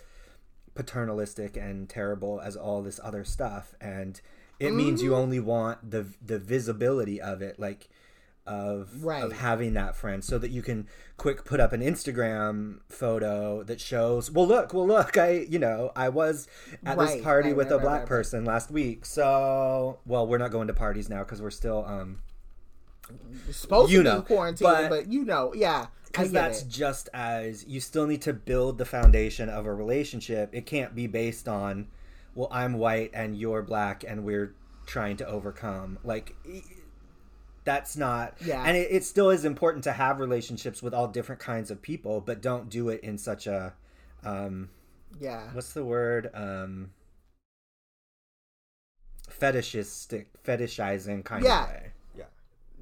[0.74, 4.20] paternalistic and terrible as all this other stuff and
[4.58, 5.06] it means Mm-hmm.
[5.06, 7.88] you only want the the visibility of it like
[8.46, 9.22] of Right.
[9.24, 10.86] of having that friend so that you can
[11.16, 15.92] quick put up an Instagram photo that shows well look well look I you know
[15.96, 16.46] I was
[16.84, 20.50] at Right, this party right, with a black person last week so well we're not
[20.50, 22.18] going to parties now because we're still um
[23.50, 25.86] supposed you to know, be quarantine, but, but- you know, yeah.
[26.06, 26.68] Because that's it.
[26.68, 31.08] just as you still need to build the foundation of a relationship it can't be
[31.08, 31.88] based on
[32.36, 34.54] well i'm white and you're black and we're
[34.86, 36.36] trying to overcome like
[37.64, 38.62] that's not Yeah.
[38.66, 42.20] and it, it still is important to have relationships with all different kinds of people
[42.20, 43.72] but don't do it in such a
[44.24, 44.68] um
[45.18, 45.50] Yeah.
[45.52, 46.90] what's the word um
[49.28, 51.62] fetishistic fetishizing kind Yeah.
[51.64, 52.24] of way yeah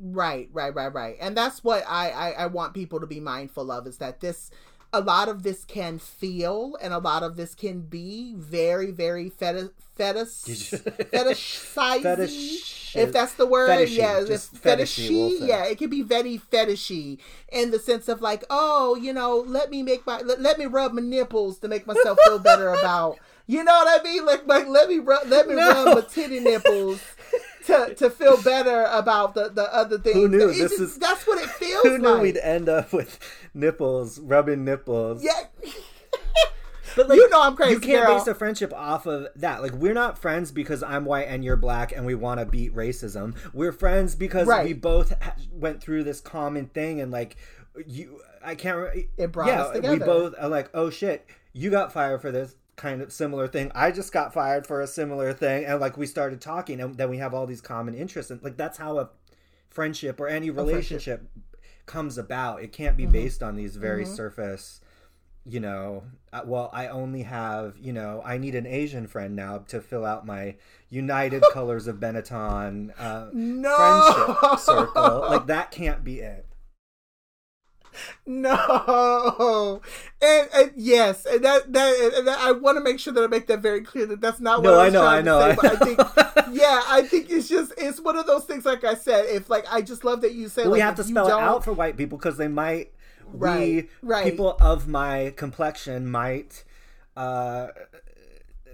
[0.05, 1.17] Right, right, right, right.
[1.21, 4.51] And that's what I, I, I want people to be mindful of is that this
[4.93, 9.29] a lot of this can feel and a lot of this can be very, very
[9.31, 10.71] fetish fetish
[11.13, 12.03] fetishizing.
[12.03, 16.37] Fetish- if that's the word, fetishy, yeah, just fetishy, fetishy, yeah, it can be very
[16.39, 17.19] fetishy
[17.51, 20.67] in the sense of like, oh, you know, let me make my let, let me
[20.67, 24.27] rub my nipples to make myself feel better about, you know what I mean?
[24.27, 25.69] Like, like let me rub, let me No.
[25.71, 27.01] rub my titty nipples
[27.67, 30.17] to to feel better about the the other things.
[30.17, 30.49] Who knew?
[30.49, 32.23] It This just- is- that's what it feels who knew like.
[32.23, 33.19] we'd end up with
[33.55, 35.47] nipples rubbing nipples yeah.
[36.95, 38.19] But like, You know I'm crazy, You can't girl.
[38.19, 39.63] base a friendship off of that.
[39.63, 42.75] Like, we're not friends because I'm white and you're black, and we want to beat
[42.77, 43.35] racism.
[43.55, 44.67] We're friends because Right.
[44.67, 47.37] we both ha- went through this common thing, and like,
[47.87, 48.77] you, I can't.
[48.77, 49.95] re- It brought yeah, us together.
[49.97, 53.71] we both are like, oh shit, you got fired for this kind of similar thing.
[53.75, 57.11] I just got fired for a similar thing, and like we started talking, and then
[57.11, 59.11] we have all these common interests, and like that's how a
[59.71, 61.29] friendship or any relationship
[61.87, 62.63] comes about.
[62.63, 63.11] It can't Mm-hmm.
[63.11, 64.81] be based on these very surface
[65.45, 69.59] you know, uh, well, I only have, you know, I need an Asian friend now
[69.67, 70.55] to fill out my
[70.89, 74.37] United Colors of Benetton uh, No.
[74.47, 75.21] friendship circle.
[75.29, 76.47] Like that can't be it.
[78.27, 79.81] No,
[80.21, 83.27] and, and yes, and that that, and that I want to make sure that I
[83.27, 85.39] make that very clear that that's not what No, I I was know, I know.
[85.39, 85.51] say.
[85.51, 86.03] I But I think,
[86.45, 88.65] yeah, I think it's just it's one of those things.
[88.65, 91.05] Like I said, if like I just love that you say we like, have to
[91.05, 92.93] spell it out for white people because they might
[93.33, 94.43] Right, we right.
[94.43, 96.65] people of my complexion might
[97.17, 97.69] uh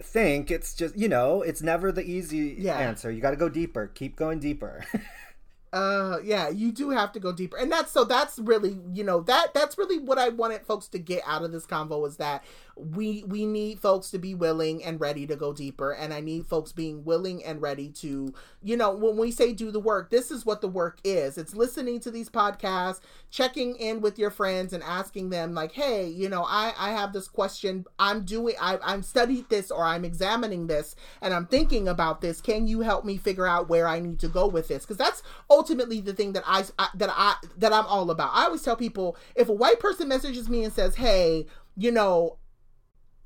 [0.02, 2.76] think it's just you know it's never the easy Yeah.
[2.76, 4.84] answer you got to go deeper keep going deeper
[5.72, 8.02] Uh, yeah, you do have to go deeper, and that's so.
[8.04, 11.52] That's really, you know, that that's really what I wanted folks to get out of
[11.52, 12.42] this convo is that
[12.78, 16.46] we we need folks to be willing and ready to go deeper, and I need
[16.46, 20.30] folks being willing and ready to, you know, when we say do the work, this
[20.30, 21.36] is what the work is.
[21.38, 23.00] It's listening to these podcasts,
[23.30, 27.12] checking in with your friends, and asking them like, hey, you know, I I have
[27.12, 27.84] this question.
[27.98, 28.54] I'm doing.
[28.60, 32.40] I I'm studied this or I'm examining this, and I'm thinking about this.
[32.40, 34.84] Can you help me figure out where I need to go with this?
[34.84, 38.30] Because that's ultimately the thing that I, I that I that I'm all about.
[38.32, 42.37] I always tell people if a white person messages me and says, "Hey, you know,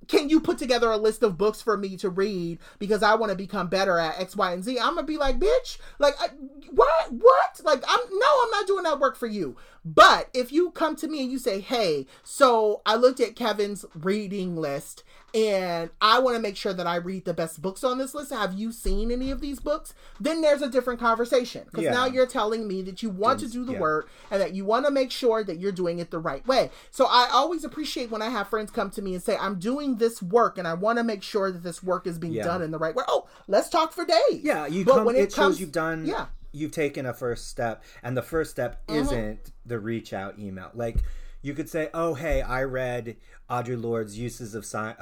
[0.09, 3.31] can you put together a list of books for me to read because I want
[3.31, 4.79] to become better at X, Y, and Z?
[4.79, 6.29] I'm gonna be like, bitch, like, I,
[6.71, 7.61] what, what?
[7.63, 9.57] Like, I'm no, I'm not doing that work for you.
[9.85, 13.85] But if you come to me and you say, hey, so I looked at Kevin's
[13.95, 15.03] reading list
[15.35, 18.33] and I want to make sure that I read the best books on this list.
[18.33, 19.95] Have you seen any of these books?
[20.21, 21.93] Then there's a different conversation because Yeah.
[21.93, 23.79] now you're telling me that you want to do the yeah.
[23.81, 26.71] work and that you want to make sure that you're doing it the right way.
[26.91, 29.97] So I always appreciate when I have friends come to me and say, I'm doing
[29.97, 32.45] this work and I want to make sure that this work is being Yeah.
[32.45, 33.05] done in the right way.
[33.09, 34.43] Oh, let's talk for days.
[34.43, 36.27] yeah you But come when it, it shows comes- you've done yeah.
[36.53, 39.01] you've taken a first step and the first step Mm-hmm.
[39.01, 40.97] isn't the reach out email like
[41.43, 43.17] you could say oh hey i read
[43.51, 44.95] audre lorde's uses of uh,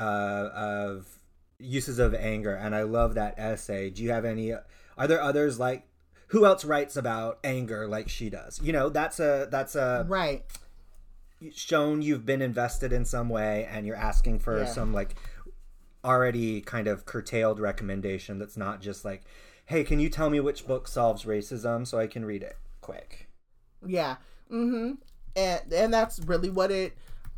[0.54, 1.18] of
[1.58, 5.58] uses of anger and i love that essay do you have any are there others
[5.58, 5.86] like
[6.28, 10.42] who else writes about anger like she does you know that's a that's a Right.
[11.52, 14.66] shown you've been invested in some way and you're asking for Yeah.
[14.66, 15.14] some like
[16.04, 19.22] already kind of curtailed recommendation that's not just like
[19.66, 23.28] hey can you tell me which book solves racism so i can read it quick
[23.86, 24.16] Yeah.
[24.50, 24.92] Mm-hmm.
[25.36, 26.96] And and that's really what it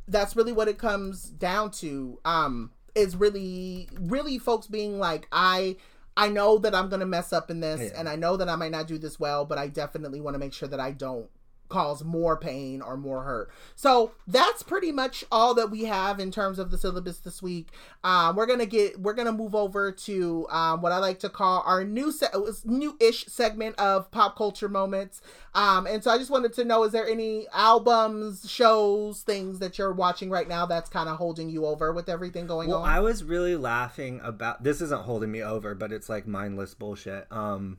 [0.08, 2.18] that's really what it comes down to.
[2.24, 5.76] Um, is really really folks being like, I
[6.16, 7.98] I know that I'm gonna mess up in this Yeah.
[7.98, 10.38] and I know that I might not do this well, but I definitely want to
[10.38, 11.28] make sure that I don't
[11.72, 13.50] cause more pain or more hurt.
[13.74, 17.68] So that's pretty much all that we have in terms of the syllabus this week.
[18.04, 21.62] Um, we're gonna get we're gonna move over to um, what I like to call
[21.64, 22.28] our new se-
[22.64, 25.22] new-ish segment of pop culture moments.
[25.54, 29.78] Um, and so I just wanted to know: is there any albums, shows, things that
[29.78, 32.88] you're watching right now that's kind of holding you over with everything going well on?
[32.88, 37.26] i was really laughing about this isn't holding me over but it's like mindless bullshit
[37.30, 37.78] um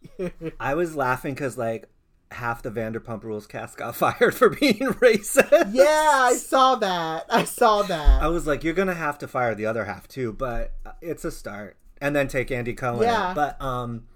[0.60, 1.88] i was laughing because like
[2.32, 7.26] half the vanderpump rules cast got fired for being racist yeah, I saw that.
[7.30, 8.22] I saw that.
[8.22, 11.30] I was like, you're gonna have to fire the other half too, but it's a
[11.30, 11.76] start.
[12.00, 13.02] And then take Andy Cohen.
[13.02, 13.32] Yeah.
[13.32, 14.08] But um,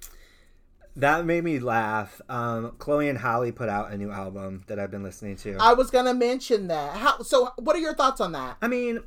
[0.96, 2.20] that made me laugh.
[2.28, 5.56] Um, Chloe and Halle put out a new album that I've been listening to.
[5.60, 6.96] I was gonna mention that.
[6.96, 7.22] How?
[7.22, 8.56] So, what are your thoughts on that?
[8.60, 9.00] I mean,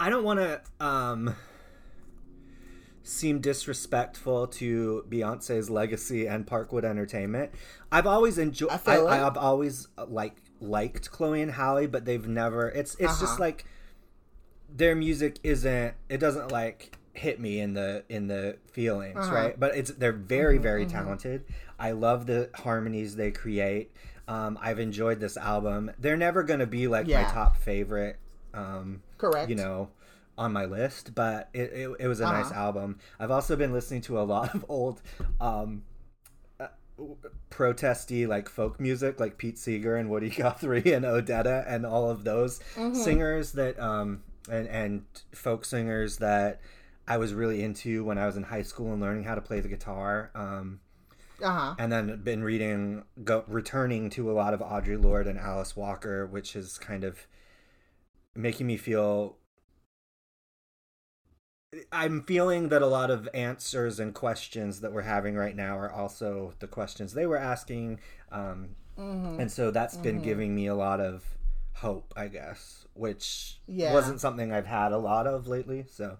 [0.00, 1.36] I don't want to um
[3.08, 7.50] seem disrespectful to Beyonce's legacy and Parkwood Entertainment.
[7.90, 8.70] I've always enjoyed.
[8.70, 9.10] I I, feel it.
[9.10, 12.68] I, have always uh, like liked Chloe and Halle, but they've never.
[12.68, 13.40] It's it's just Uh-huh.
[13.40, 13.64] like
[14.74, 15.94] their music isn't.
[16.08, 19.34] It doesn't like hit me in the in the feelings, Uh-huh.
[19.34, 19.58] right?
[19.60, 21.44] But it's they're very very talented.
[21.78, 23.90] I love the harmonies they create.
[24.26, 25.90] Um, I've enjoyed this album.
[25.98, 28.18] They're never going to be like my top favorite.
[28.52, 29.48] Um, Correct.
[29.48, 29.88] you know
[30.38, 32.54] on my list but it, it, it was a nice Uh-huh.
[32.54, 35.02] album i've also been listening to a lot of old
[35.40, 35.82] um
[36.60, 36.68] uh,
[37.50, 42.24] protesty like folk music like pete seeger and woody guthrie and odetta and all of
[42.24, 42.94] those Mm-hmm.
[43.04, 46.60] singers that um and and folk singers that
[47.06, 49.60] i was really into when i was in high school and learning how to play
[49.60, 50.80] the guitar um
[51.42, 51.76] Uh huh.
[51.78, 56.26] and then been reading go returning to a lot of audre lorde and alice walker
[56.26, 57.26] which is kind of
[58.34, 59.36] making me feel
[61.92, 65.90] i'm feeling that a lot of answers and questions that we're having right now are
[65.92, 67.98] also the questions they were asking
[68.32, 69.38] um, Mm-hmm.
[69.38, 71.24] and so that's been giving me a lot of
[71.74, 73.92] hope i guess which Yeah.
[73.92, 76.16] wasn't something i've had a lot of lately so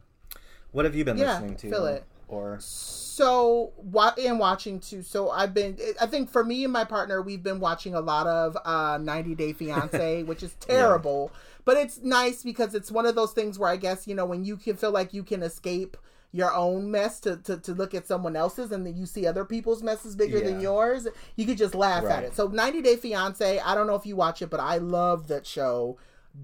[0.71, 2.05] what have you been Yeah, listening to feel it.
[2.29, 5.03] or So what and watching too.
[5.03, 5.77] So I've been.
[6.01, 9.35] I think for me and my partner, we've been watching a lot of uh, 90
[9.35, 11.33] Day Fiance, which is terrible,
[11.69, 14.43] but it's nice because it's one of those things where I guess you know when
[14.43, 15.99] you can feel like you can escape
[16.33, 19.45] your own mess to, to, to look at someone else's and then you see other
[19.45, 21.07] people's messes bigger than yours
[21.37, 22.35] you could just laugh at it.
[22.35, 25.47] So 90 day fiance i don't know if you watch it but i love that
[25.47, 25.99] show.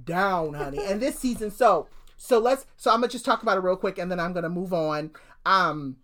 [0.04, 0.84] Down honey.
[0.84, 1.86] And this season so
[2.18, 4.50] so let's so i'm gonna just talk about it real quick and then i'm gonna
[4.50, 5.10] move on.
[5.46, 5.96] Um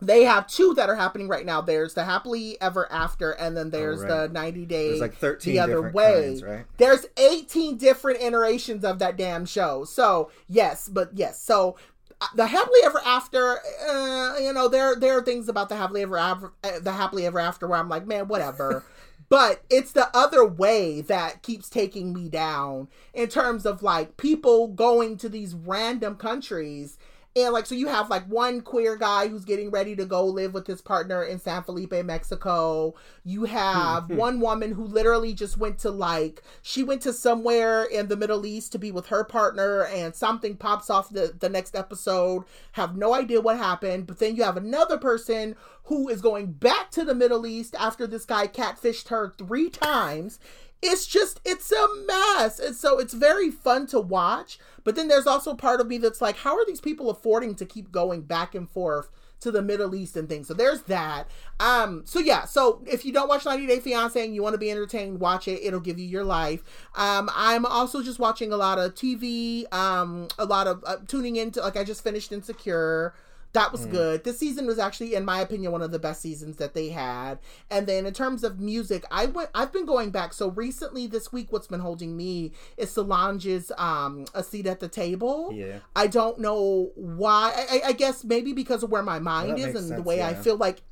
[0.00, 3.70] they have two that are happening right now there's the happily ever after and then
[3.70, 4.08] there's right.
[4.08, 6.64] the 90 day there's like 13 the other way kinds, right?
[6.78, 11.76] there's 18 different iterations of that damn show so yes but yes so
[12.20, 16.02] uh, the happily ever after uh, you know there there are things about the happily
[16.02, 18.84] ever after the happily ever after where i'm like man whatever
[19.28, 24.68] but it's the other way that keeps taking me down in terms of like people
[24.68, 26.98] going to these random countries
[27.36, 30.52] and like so you have like one queer guy who's getting ready to go live
[30.52, 32.94] with his partner in San Felipe, Mexico.
[33.24, 34.16] You have hmm.
[34.16, 38.44] one woman who literally just went to like she went to somewhere in the Middle
[38.44, 42.44] East to be with her partner and something pops off the, the next episode.
[42.72, 44.08] Have no idea what happened.
[44.08, 45.54] But then you have another person
[45.84, 50.40] who is going back to the Middle East after this guy catfished her three times
[50.82, 52.58] it's just it's a mess.
[52.58, 56.20] And so it's very fun to watch but then there's also part of me that's
[56.20, 59.10] like how are these people affording to keep going back and forth
[59.40, 60.48] to the middle east and things?
[60.48, 61.24] So there's that.
[61.58, 64.58] Um so yeah so if you don't watch 90 day fiance and you want to
[64.58, 65.60] be entertained watch it.
[65.62, 66.62] It'll give you your life.
[66.94, 71.36] Um i'm also just watching a lot of tv um a lot of uh, tuning
[71.36, 73.14] into like i just finished insecure
[73.52, 74.22] that was good.
[74.24, 77.38] This season was actually, in my opinion, one of the best seasons that they had.
[77.70, 79.50] And then in terms of music, I went.
[79.54, 80.32] I've been going back.
[80.32, 84.88] So recently, this week, what's been holding me is Solange's um, "A Seat at the
[84.88, 85.78] Table." Yeah.
[85.96, 87.52] I don't know why.
[87.70, 90.22] I, I- guess maybe because of where my mind that is and the sense, way
[90.22, 90.82] I feel like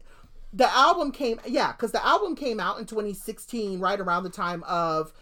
[0.52, 1.40] the album came.
[1.46, 5.12] Yeah, because the album came out in 2016, right around the time of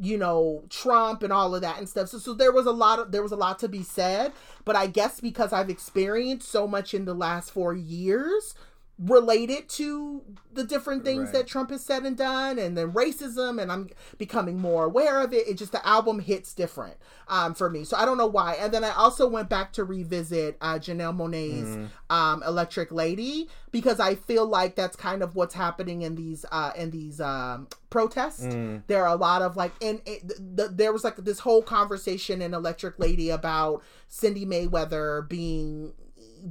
[0.00, 2.08] you know Trump and all of that and stuff.
[2.08, 4.32] So so there was a lot of there was a lot to be said,
[4.64, 8.54] but I guess because I've experienced so much in the last 4 years
[8.96, 10.22] related to
[10.52, 11.32] the different things Right.
[11.32, 13.88] that Trump has said and done and then racism and I'm
[14.18, 15.48] becoming more aware of it.
[15.48, 17.82] It just the album hits different um for me.
[17.82, 18.54] So I don't know why.
[18.54, 23.98] And then I also went back to revisit uh Janelle Monae's um Electric Lady because
[23.98, 28.44] I feel like that's kind of what's happening in these uh in these um protests.
[28.86, 32.40] There are a lot of like and it, the, there was like this whole conversation
[32.40, 35.94] in Electric Lady about Cindi Mayweather being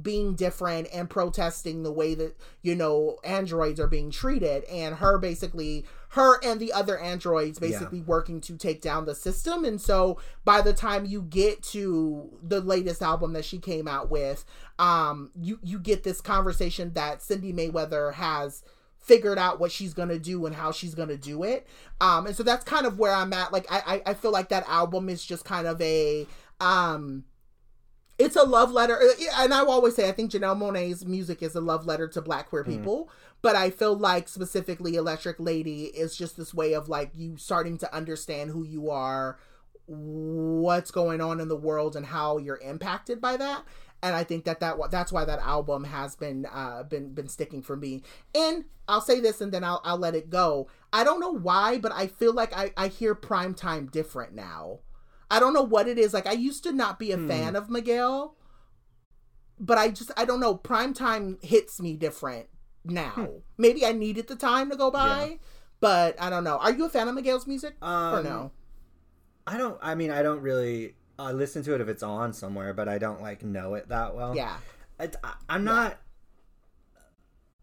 [0.02, 4.64] being different and protesting the way that you know androids are being treated.
[4.64, 9.64] And her basically her and the other androids basically working to take down the system.
[9.64, 14.10] And so by the time you get to the latest album that she came out
[14.10, 14.44] with
[14.78, 18.62] um you you get this conversation that Cindi Mayweather has
[18.98, 21.66] figured out what she's gonna do and how she's gonna do it.
[22.00, 23.52] Um and so that's kind of where i'm at.
[23.52, 26.26] Like i i, I feel like that album is just kind of a
[26.60, 27.24] um
[28.18, 31.54] it's a love letter uh, and i always say i think janelle monae's music is
[31.54, 33.10] a love letter to black queer people
[33.42, 37.76] but i feel like specifically electric lady is just this way of like you starting
[37.78, 39.38] to understand who you are
[39.86, 43.64] what's going on in the world and how you're impacted by that
[44.04, 47.62] and I think that, that that's why that album has been uh, been been sticking
[47.62, 48.02] for me.
[48.34, 50.68] And I'll say this, and then I'll I'll let it go.
[50.92, 54.80] I don't know why, but I feel like I I hear prime time different now.
[55.34, 56.14] I don't know what it is.
[56.14, 58.36] Like I used to not be a fan of Miguel,
[59.58, 60.56] but I just I don't know.
[60.56, 62.46] Primetime hits me different
[62.84, 63.28] now.
[63.58, 65.36] Maybe I needed the time to go by, Yeah.
[65.80, 66.56] but I don't know.
[66.58, 68.52] Are you a fan of Miguel's music or Um, no?
[69.46, 69.78] I don't.
[69.82, 70.94] I mean, I don't really.
[71.18, 74.14] I listen to it if it's on somewhere, but I don't like know it that
[74.14, 74.34] well.
[74.36, 74.56] Yeah.
[74.98, 75.10] I,
[75.48, 75.98] I, am not.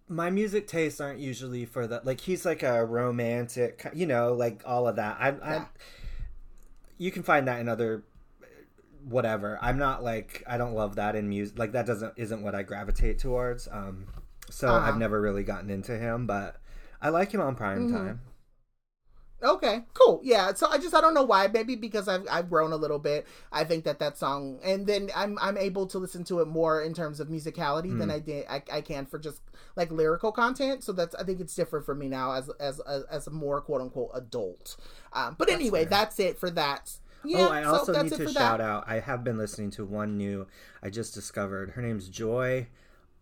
[0.07, 2.19] My music tastes aren't usually for the like.
[2.21, 5.17] He's like a romantic, you know, like all of that.
[5.19, 5.65] I, I Yeah.
[7.01, 8.03] You can find that in other
[9.03, 9.57] whatever.
[9.61, 11.57] I'm not like I don't love that in music.
[11.57, 13.67] Like that doesn't isn't what I gravitate towards.
[13.71, 14.07] Um,
[14.49, 14.79] so Uh-huh.
[14.79, 16.57] I've never really gotten into him, but
[17.01, 17.87] I like him on prime Mm-hmm.
[17.87, 18.21] time.
[19.43, 20.19] Okay, cool.
[20.23, 20.53] Yeah.
[20.53, 21.47] So I just I don't know why.
[21.47, 23.25] Maybe because I've I've grown a little bit.
[23.51, 26.83] I think that that song, and then I'm I'm able to listen to it more
[26.83, 29.41] in terms of musicality than I did I, I can for just
[29.75, 30.83] like lyrical content.
[30.83, 33.61] So that's I think it's different for me now as as as, as a more
[33.61, 34.77] quote unquote adult.
[35.13, 35.89] Um, but anyway, fair.
[35.89, 36.91] that's it for that.
[37.23, 38.61] Yeah, oh, I also that's need to shout that.
[38.61, 38.83] out.
[38.87, 40.47] I have been listening to one new.
[40.81, 42.67] I just discovered her name's Joy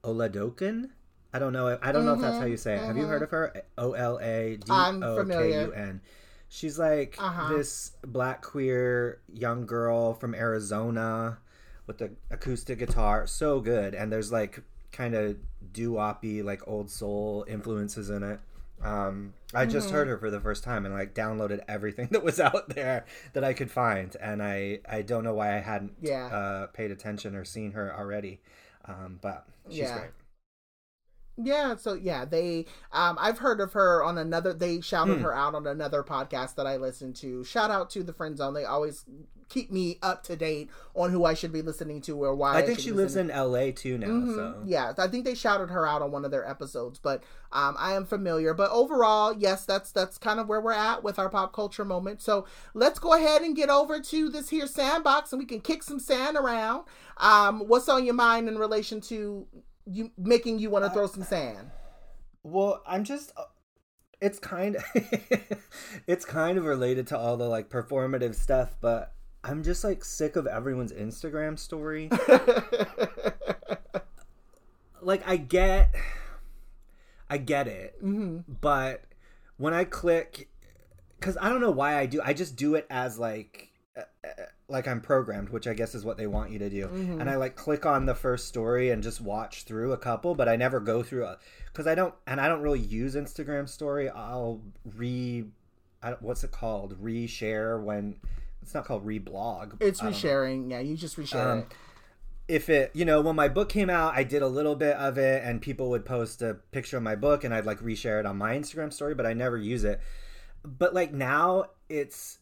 [0.04, 0.90] Oladokun.
[1.34, 1.78] I don't know.
[1.82, 2.82] I don't know if that's how you say it.
[2.84, 3.54] Have you heard of her?
[3.78, 5.62] O L A D O K.
[5.64, 6.02] U N.
[6.48, 7.56] She's like Uh-huh.
[7.56, 11.38] this black queer young girl from Arizona
[11.86, 13.28] with the acoustic guitar.
[13.28, 13.94] So good.
[13.94, 14.62] And there's like
[14.92, 15.38] kind of
[15.72, 18.40] doo-woppy, like old soul influences in it.
[18.84, 19.92] Um, I just Mm-hmm.
[19.92, 23.44] heard her for the first time and like downloaded everything that was out there that
[23.44, 26.32] I could find, and I I don't know why I hadn't Yeah.
[26.32, 28.40] uh, paid attention or seen her already,
[28.86, 29.94] um, but she's Yeah.
[29.94, 30.12] great.
[31.42, 35.24] Yeah, so yeah, they um I've heard of her on another they shouted Hmm.
[35.24, 37.44] her out on another podcast that I listened to.
[37.44, 38.54] Shout out to the Friend Zone.
[38.54, 39.06] They always
[39.48, 42.62] keep me up to date on who I should be listening to or why I
[42.62, 43.72] think should she lives in L.A.
[43.72, 44.36] too now, Mhm.
[44.36, 47.76] so Yeah, I think they shouted her out on one of their episodes, but um,
[47.80, 48.54] I am familiar.
[48.54, 52.22] But overall, yes, that's that's kind of where we're at with our pop culture moment.
[52.22, 55.82] So let's go ahead and get over to this here sandbox, and we can kick
[55.82, 56.84] some sand around.
[57.18, 59.48] Um, what's on your mind in relation to
[59.90, 61.72] you making you want to throw some sand?
[62.44, 63.46] Well, I'm just uh,
[64.22, 64.84] it's kind of
[66.08, 69.14] it's kind of related to all the like performative stuff, but
[69.44, 72.10] I'm just like sick of everyone's Instagram story.
[75.02, 75.96] like I get
[77.30, 79.04] I get it, hmm but
[79.58, 80.50] when I click
[81.20, 83.66] cuz I don't know why I do I just do it as like uh, uh,
[84.68, 86.88] like I'm programmed, which I guess is what they want you to do.
[86.88, 87.20] Mhm.
[87.22, 90.48] And I like click on the first story and just watch through a couple, but
[90.48, 91.38] I never go through a
[91.74, 94.10] cuz I don't and I don't really use Instagram story.
[94.10, 94.62] I'll
[94.96, 95.46] re
[96.02, 97.02] I, what's it called?
[97.04, 98.16] Reshare when
[98.62, 99.74] it's not called reblog.
[99.82, 100.72] It's I don't know resharing.
[100.72, 101.66] Yeah, you just reshare Um, it.
[102.48, 105.20] if it you know when my book came out i did a little bit of
[105.20, 108.26] it and people would post a picture of my book and i'd like reshare it
[108.26, 110.02] on my instagram story but i never use it
[110.64, 112.39] but like now it's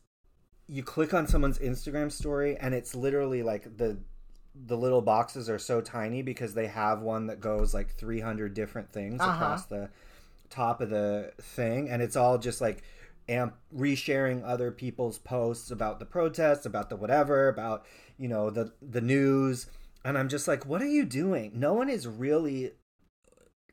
[0.68, 3.98] you click on someone's instagram story and it's literally like the
[4.56, 8.92] the little boxes are so tiny because they have one that goes like 300 different
[8.92, 9.32] things Uh-huh.
[9.34, 9.90] across the
[10.50, 12.84] top of the thing and it's all just like
[13.30, 17.86] amp resharing other people's posts about the protests about the whatever about
[18.18, 19.68] you know the the news
[20.06, 22.72] and i'm just like what are you doing no one is really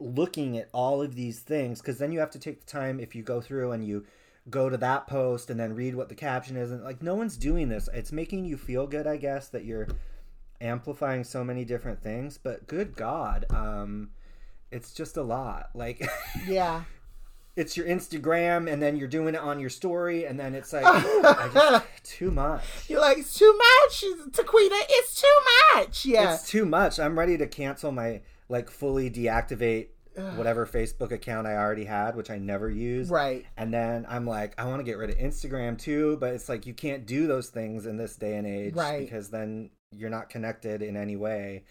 [0.01, 3.15] looking at all of these things because then you have to take the time if
[3.15, 4.05] you go through and you
[4.51, 7.37] go to that post and then read what the caption is and like no one's
[7.37, 9.89] doing this it's making you feel good i guess that you're
[10.61, 14.11] amplifying so many different things but good god um
[14.71, 16.07] it's just a lot like
[16.47, 16.85] Yeah.
[17.57, 20.85] it's your instagram and then you're doing it on your story and then it's like
[21.55, 24.79] just, too much You're like, it's too much, Taquita.
[24.91, 25.37] It's too
[25.75, 26.05] much.
[26.05, 26.35] Yeah.
[26.35, 28.21] it's too much i'm ready to cancel my
[28.51, 29.89] like fully deactivate
[30.37, 33.45] whatever facebook account i already had which i never used right.
[33.57, 36.67] and then i'm like i want to get rid of instagram too but it's like
[36.67, 39.01] you can't do those things in this day and age Right.
[39.01, 41.65] because then you're not connected in any way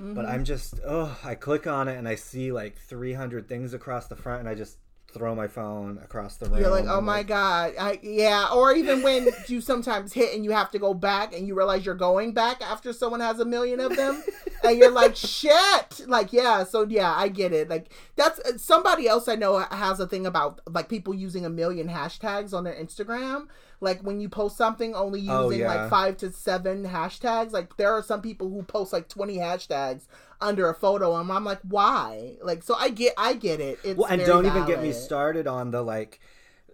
[0.00, 0.14] Mm-hmm.
[0.14, 4.06] but i'm just oh i click on it and i see like 300 things across
[4.06, 4.78] the front and i just
[5.12, 8.48] throw my phone across the room You're like, oh my like, god, I, yeah.
[8.52, 11.84] Or even when you sometimes hit and you have to go back and you realize
[11.84, 14.22] you're going back after someone has a million of them,
[14.64, 16.06] and you're like, shit.
[16.06, 16.64] Like, yeah.
[16.64, 17.68] So yeah, I get it.
[17.68, 21.50] Like that's uh, somebody else I know has a thing about like people using a
[21.50, 23.48] million hashtags on their Instagram.
[23.82, 25.80] Like when you post something, only oh, using Oh, yeah.
[25.82, 27.52] like five to seven hashtags.
[27.52, 30.06] Like there are some people who post like twenty hashtags
[30.40, 32.36] under a photo, and I'm like, why?
[32.42, 33.78] Like, so I get, I get it.
[33.84, 36.20] It's well and don't even get me started on the like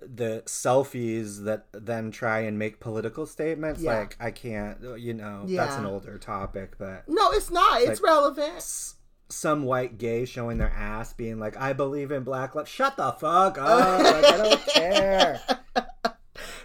[0.01, 3.99] the selfies that then try and make political statements Yeah.
[3.99, 5.65] like i can't you know yeah.
[5.65, 7.81] that's an older topic but No, it's not.
[7.83, 8.57] It's like- relevant.
[8.59, 8.95] s-
[9.29, 13.11] some white gay showing their ass being like i believe in black lives shut the
[13.11, 15.41] fuck up like, i don't care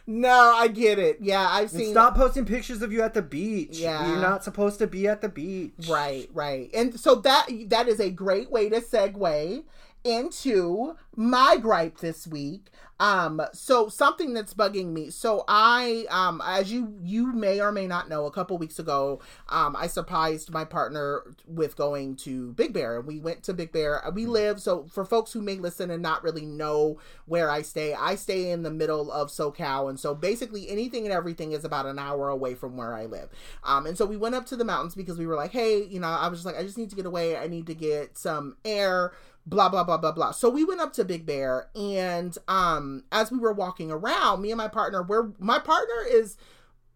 [0.05, 1.19] No, I get it.
[1.21, 1.91] Yeah, I've and seen.
[1.91, 4.07] stop posting pictures of you at the beach Yeah.
[4.09, 6.69] you're not supposed to be at the beach Right, right.
[6.73, 9.63] And so that that is a great way to segue
[10.03, 12.67] into my gripe this week.
[13.03, 15.09] Um so something that's bugging me.
[15.09, 19.19] So I um as you you may or may not know a couple weeks ago,
[19.49, 22.99] um I surprised my partner with going to Big Bear.
[22.99, 24.01] and We went to Big Bear.
[24.13, 27.93] We live so for folks who may listen and not really know where I stay,
[27.93, 31.85] I stay in the middle of SoCal and so basically anything and everything is about
[31.85, 33.29] an hour away from where I live.
[33.65, 35.99] Um, and so we went up to the mountains because we were like, hey, you
[35.99, 37.35] know, I was just like, I just need to get away.
[37.35, 39.11] I need to get some air,
[39.45, 40.31] blah, blah, blah, blah, blah.
[40.31, 41.69] So we went up to Big Bear.
[41.75, 46.37] And um, as we were walking around, me and my partner, we're, my partner is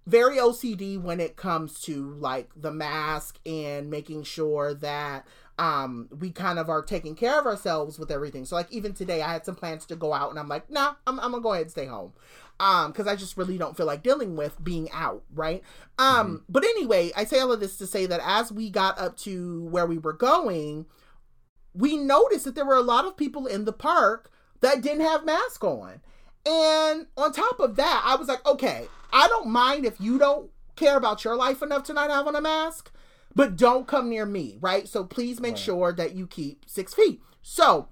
[0.07, 5.27] very OCD when it comes to like the mask and making sure that
[5.59, 8.45] um we kind of are taking care of ourselves with everything.
[8.45, 10.93] So like even today I had some plans to go out and I'm like, nah,
[11.05, 12.13] I'm, I'm gonna go ahead and stay home.
[12.59, 15.61] Um, because I just really don't feel like dealing with being out, right?
[15.99, 19.15] Um, but anyway, I say all of this to say that as we got up
[19.17, 20.87] to where we were going,
[21.77, 25.25] we noticed that there were a lot of people in the park that didn't have
[25.25, 26.01] masks on.
[26.45, 30.49] And on top of that, I was like, okay, I don't mind if you don't
[30.75, 32.91] care about your life enough to not have on a mask.
[33.35, 34.87] but don't come near me, right?
[34.87, 35.59] So please make Right.
[35.59, 37.21] sure that you keep six feet.
[37.43, 37.89] So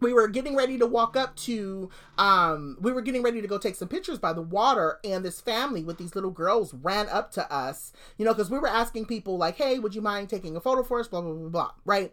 [0.00, 3.58] we were getting ready to walk up to um we were getting ready to go
[3.58, 7.30] take some pictures by the water and this family with these little girls ran up
[7.32, 10.56] to us you know because we were asking people like hey would you mind taking
[10.56, 12.12] a photo for us blah blah blah blah right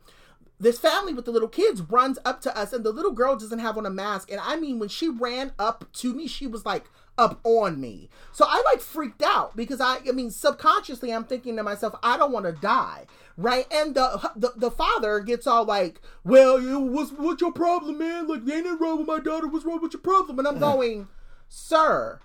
[0.62, 3.59] this family with the little kids runs up to us and the little girl doesn't
[3.59, 4.32] have on a mask.
[4.32, 6.86] And i mean when she ran up to me she was like
[7.18, 8.09] up on me.
[8.32, 12.18] So i like freaked out because i i mean subconsciously i'm thinking to myself i
[12.18, 13.05] don't want to die
[13.38, 13.66] right?
[13.72, 18.28] And the, the the father gets all like well you what's what's your problem man?
[18.28, 19.47] Like they ain't wrong with my daughter.
[19.47, 20.39] What's wrong with your problem?
[20.39, 21.07] And i'm going
[21.49, 22.20] sir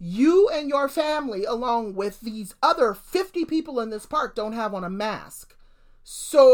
[0.00, 4.74] you and your family along with these other 50 people in this park don't have
[4.74, 5.56] on a mask
[6.04, 6.44] so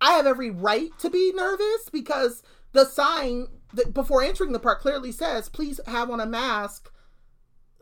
[0.00, 2.42] I have every right to be nervous because
[2.72, 6.90] the sign that before entering the park clearly says, please have on a mask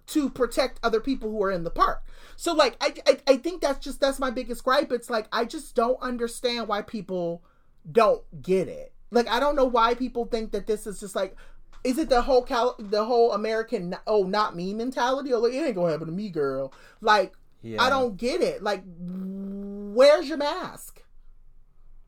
[0.08, 2.02] to protect other people who are in the park.
[2.36, 4.92] So like I, I I think that's just that's my biggest gripe.
[4.92, 7.42] It's like I just don't understand why people
[7.90, 8.92] don't get it.
[9.10, 11.36] Like I don't know why people think that this is just like
[11.84, 15.54] is it the whole Cal- the whole American oh not me mentality oh, or like
[15.54, 17.32] it ain't gonna happen to me girl like
[17.62, 17.82] Yeah.
[17.82, 18.62] I don't get it.
[18.62, 21.02] Like where's your mask?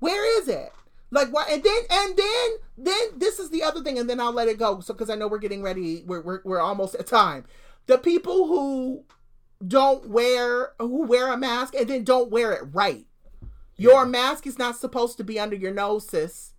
[0.01, 0.73] Where is it?
[1.11, 4.33] Like why and then and then then this is the other thing and then I'll
[4.33, 4.81] let it go.
[4.81, 6.03] So because I know we're getting ready.
[6.07, 7.45] We're, we're we're almost at time.
[7.87, 9.05] The people who
[9.67, 13.07] don't wear who wear a mask and then don't wear it right.
[13.77, 14.11] Your Yeah.
[14.11, 16.51] mask is not supposed to be under your nose sis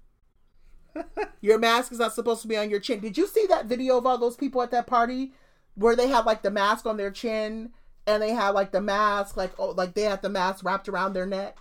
[1.41, 2.99] your mask is not supposed to be on your chin.
[3.01, 5.33] Did you see that video of all those people at that party
[5.75, 7.71] where they have like the mask on their chin
[8.07, 11.13] and they have like the mask like oh like they have the mask wrapped around
[11.13, 11.57] their neck?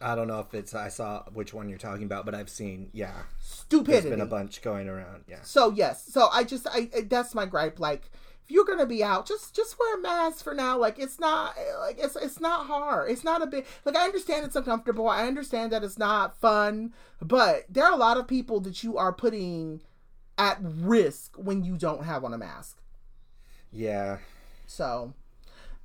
[0.00, 2.90] I don't know if it's I saw which one you're talking about, but I've seen
[2.92, 3.12] yeah.
[3.12, 4.10] There's Stupidity.
[4.10, 5.24] been a bunch going around.
[5.28, 5.38] Yeah.
[5.42, 7.78] So yes, so I just I I- that's my gripe.
[7.80, 8.10] Like
[8.44, 10.76] if you're gonna be out, just just wear a mask for now.
[10.76, 13.10] Like it's not like it's it's not hard.
[13.10, 15.08] It's not a big like I understand it's uncomfortable.
[15.08, 18.98] I understand that it's not fun, but there are a lot of people that you
[18.98, 19.80] are putting
[20.36, 22.76] at risk when you don't have on a mask.
[23.72, 24.18] Yeah.
[24.66, 25.14] So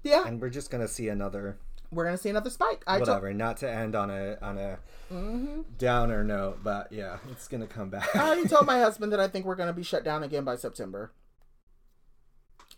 [0.03, 1.57] yeah, And we're just gonna see another
[1.91, 2.83] we're gonna see another spike.
[2.85, 3.33] I whatever.
[3.33, 4.77] Not to end on a on a
[5.11, 5.65] Mhm.
[5.77, 8.15] downer note, but yeah, it's gonna come back.
[8.15, 10.55] I already told my husband that I think we're gonna be shut down again by
[10.55, 11.11] September,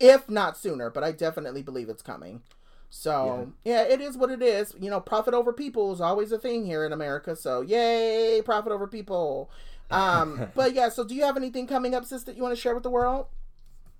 [0.00, 0.88] if not sooner.
[0.88, 2.42] But I definitely believe it's coming.
[2.88, 3.82] So yeah.
[3.82, 4.74] it is what it is.
[4.80, 7.36] You know, profit over people is always a thing here in America.
[7.36, 9.50] So yay, profit over people.
[9.90, 10.88] Um, but yeah.
[10.88, 12.90] So do you have anything coming up, sis, that you want to share with the
[12.90, 13.26] world?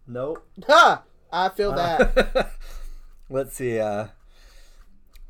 [0.06, 0.46] nope.
[0.66, 1.02] Ha!
[1.32, 2.52] I feel that.
[3.32, 3.80] Let's see.
[3.80, 4.08] Uh,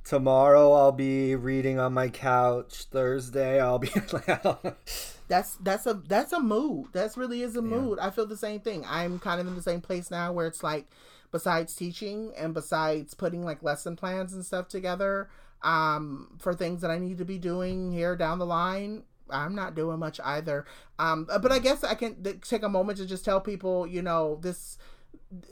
[0.03, 2.87] tomorrow I'll be reading on my couch.
[2.91, 3.91] Thursday I'll be.
[5.29, 6.87] that's that's a that's a mood.
[6.93, 8.01] That's really is a mood.
[8.01, 8.85] I feel the same thing.
[8.89, 10.89] I'm kind of in the same place now where it's like
[11.31, 15.31] besides teaching and besides putting like lesson plans and stuff together
[15.63, 19.77] um for things that I need to be doing here down the line, I'm not
[19.77, 20.67] doing much either.
[20.99, 24.03] Um but I guess I can th- take a moment to just tell people, you
[24.03, 24.77] know, this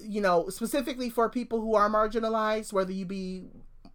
[0.01, 3.45] you know, specifically for people who are marginalized, whether you be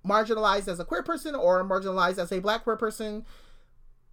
[0.05, 3.25] marginalized as a queer person or marginalized as a black queer person,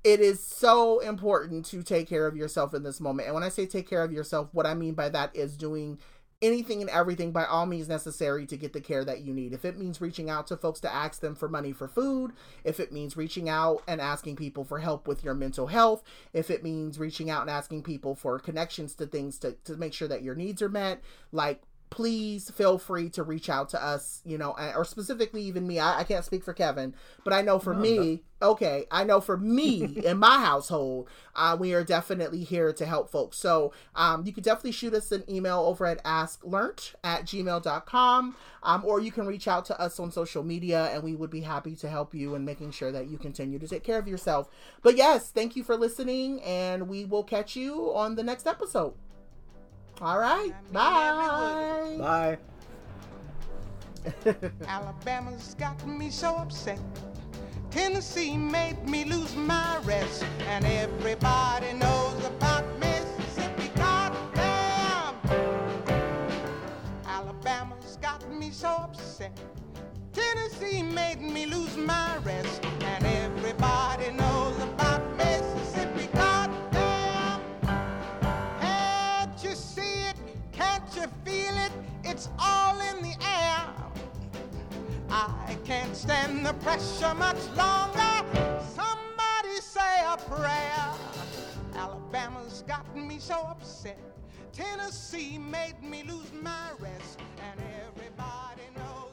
[0.05, 3.27] it is so important to take care of yourself in this moment.
[3.27, 5.99] And when I say take care of yourself, what I mean by that is doing
[6.43, 9.53] anything and everything by all means necessary to get the care that you need.
[9.53, 12.33] If it means reaching out to folks to ask them for money for food,
[12.65, 16.51] if it means reaching out and asking people for help with your mental health, if
[16.51, 20.09] it means reaching out and asking people for connections to things to, to make sure
[20.09, 21.63] that your needs are met, like
[21.93, 25.79] please feel free to reach out to us, you know, or specifically even me.
[25.79, 29.37] I, I can't speak for Kevin, but I know for me, okay, I know for
[29.37, 33.37] me in my household, uh, we are definitely here to help folks.
[33.37, 38.85] So um, you can definitely shoot us an email over at asklearnt at gmail.com, um,
[38.87, 41.77] or you can reach out to us on social media and we would be happy
[41.77, 44.49] to help you in making sure that you continue to take care of yourself.
[44.81, 48.95] But yes, thank you for listening, and we will catch you on the next episode.
[50.03, 50.53] All right.
[50.73, 51.97] Bye.
[51.97, 52.39] Bye.
[54.67, 56.81] Alabama's got me so upset.
[57.71, 60.25] Tennessee made me lose my rest.
[60.49, 63.71] And everybody knows about Mississippi.
[63.77, 65.15] Goddamn!
[67.07, 69.39] Alabama's got me so upset.
[70.13, 72.65] Tennessee made me lose my rest.
[72.65, 74.82] And everybody knows about
[85.29, 88.25] I can't stand the pressure much longer.
[88.75, 90.89] Somebody say a prayer.
[91.77, 94.01] Alabama's gotten me so upset.
[94.53, 97.21] Tennessee made me lose my rest.
[97.39, 99.13] And everybody knows.